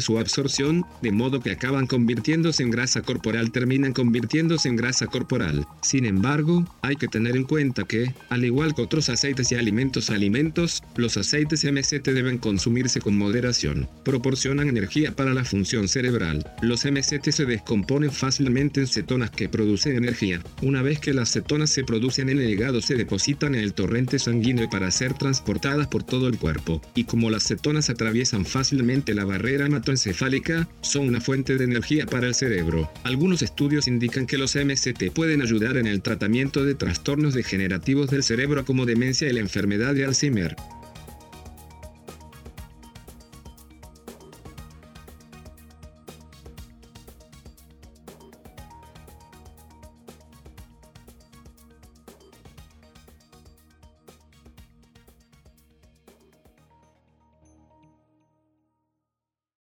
su 0.00 0.18
absorción, 0.18 0.84
de 1.02 1.12
modo 1.12 1.40
que 1.40 1.52
acaban 1.52 1.86
convirtiéndose 1.86 2.64
en 2.64 2.70
grasa 2.70 3.02
corporal, 3.02 3.52
terminan 3.52 3.92
convirtiéndose 3.92 4.68
en 4.68 4.76
grasa 4.76 5.06
corporal. 5.06 5.66
Sin 5.82 6.04
embargo, 6.04 6.66
hay 6.82 6.96
que 6.96 7.08
tener 7.08 7.36
en 7.36 7.44
cuenta 7.44 7.84
que, 7.84 8.12
al 8.28 8.44
igual 8.44 8.74
que 8.74 8.82
otros 8.82 9.08
aceites 9.08 9.52
y 9.52 9.54
alimentos 9.54 10.10
alimentos, 10.10 10.82
los 10.96 11.16
aceites 11.16 11.64
MST 11.64 12.08
deben 12.08 12.38
consumirse 12.38 13.00
con 13.00 13.16
moderación. 13.16 13.88
Proporcionan 14.04 14.68
energía 14.68 15.14
para 15.14 15.32
la 15.32 15.44
función 15.44 15.86
cerebral. 15.88 16.44
Los 16.60 16.84
MST 16.84 17.30
se 17.30 17.44
descomponen 17.44 18.10
fácilmente 18.10 18.80
en 18.80 18.88
cetonas 18.88 19.30
que 19.30 19.48
producen 19.48 19.96
energía. 19.96 20.40
Una 20.62 20.82
vez 20.82 20.98
que 20.98 21.14
las 21.14 21.32
cetonas 21.32 21.70
se 21.70 21.84
producen 21.84 22.15
en 22.18 22.28
el 22.28 22.48
hígado 22.48 22.80
se 22.80 22.94
depositan 22.94 23.54
en 23.54 23.62
el 23.62 23.72
torrente 23.72 24.18
sanguíneo 24.18 24.68
para 24.70 24.90
ser 24.90 25.14
transportadas 25.14 25.86
por 25.88 26.02
todo 26.02 26.28
el 26.28 26.38
cuerpo. 26.38 26.80
Y 26.94 27.04
como 27.04 27.30
las 27.30 27.44
cetonas 27.44 27.90
atraviesan 27.90 28.44
fácilmente 28.44 29.14
la 29.14 29.24
barrera 29.24 29.66
hematoencefálica, 29.66 30.68
son 30.80 31.08
una 31.08 31.20
fuente 31.20 31.56
de 31.56 31.64
energía 31.64 32.06
para 32.06 32.26
el 32.26 32.34
cerebro. 32.34 32.90
Algunos 33.04 33.42
estudios 33.42 33.88
indican 33.88 34.26
que 34.26 34.38
los 34.38 34.56
MST 34.56 35.10
pueden 35.14 35.42
ayudar 35.42 35.76
en 35.76 35.86
el 35.86 36.02
tratamiento 36.02 36.64
de 36.64 36.74
trastornos 36.74 37.34
degenerativos 37.34 38.10
del 38.10 38.22
cerebro 38.22 38.64
como 38.64 38.86
demencia 38.86 39.28
y 39.28 39.32
la 39.32 39.40
enfermedad 39.40 39.94
de 39.94 40.04
Alzheimer. 40.04 40.56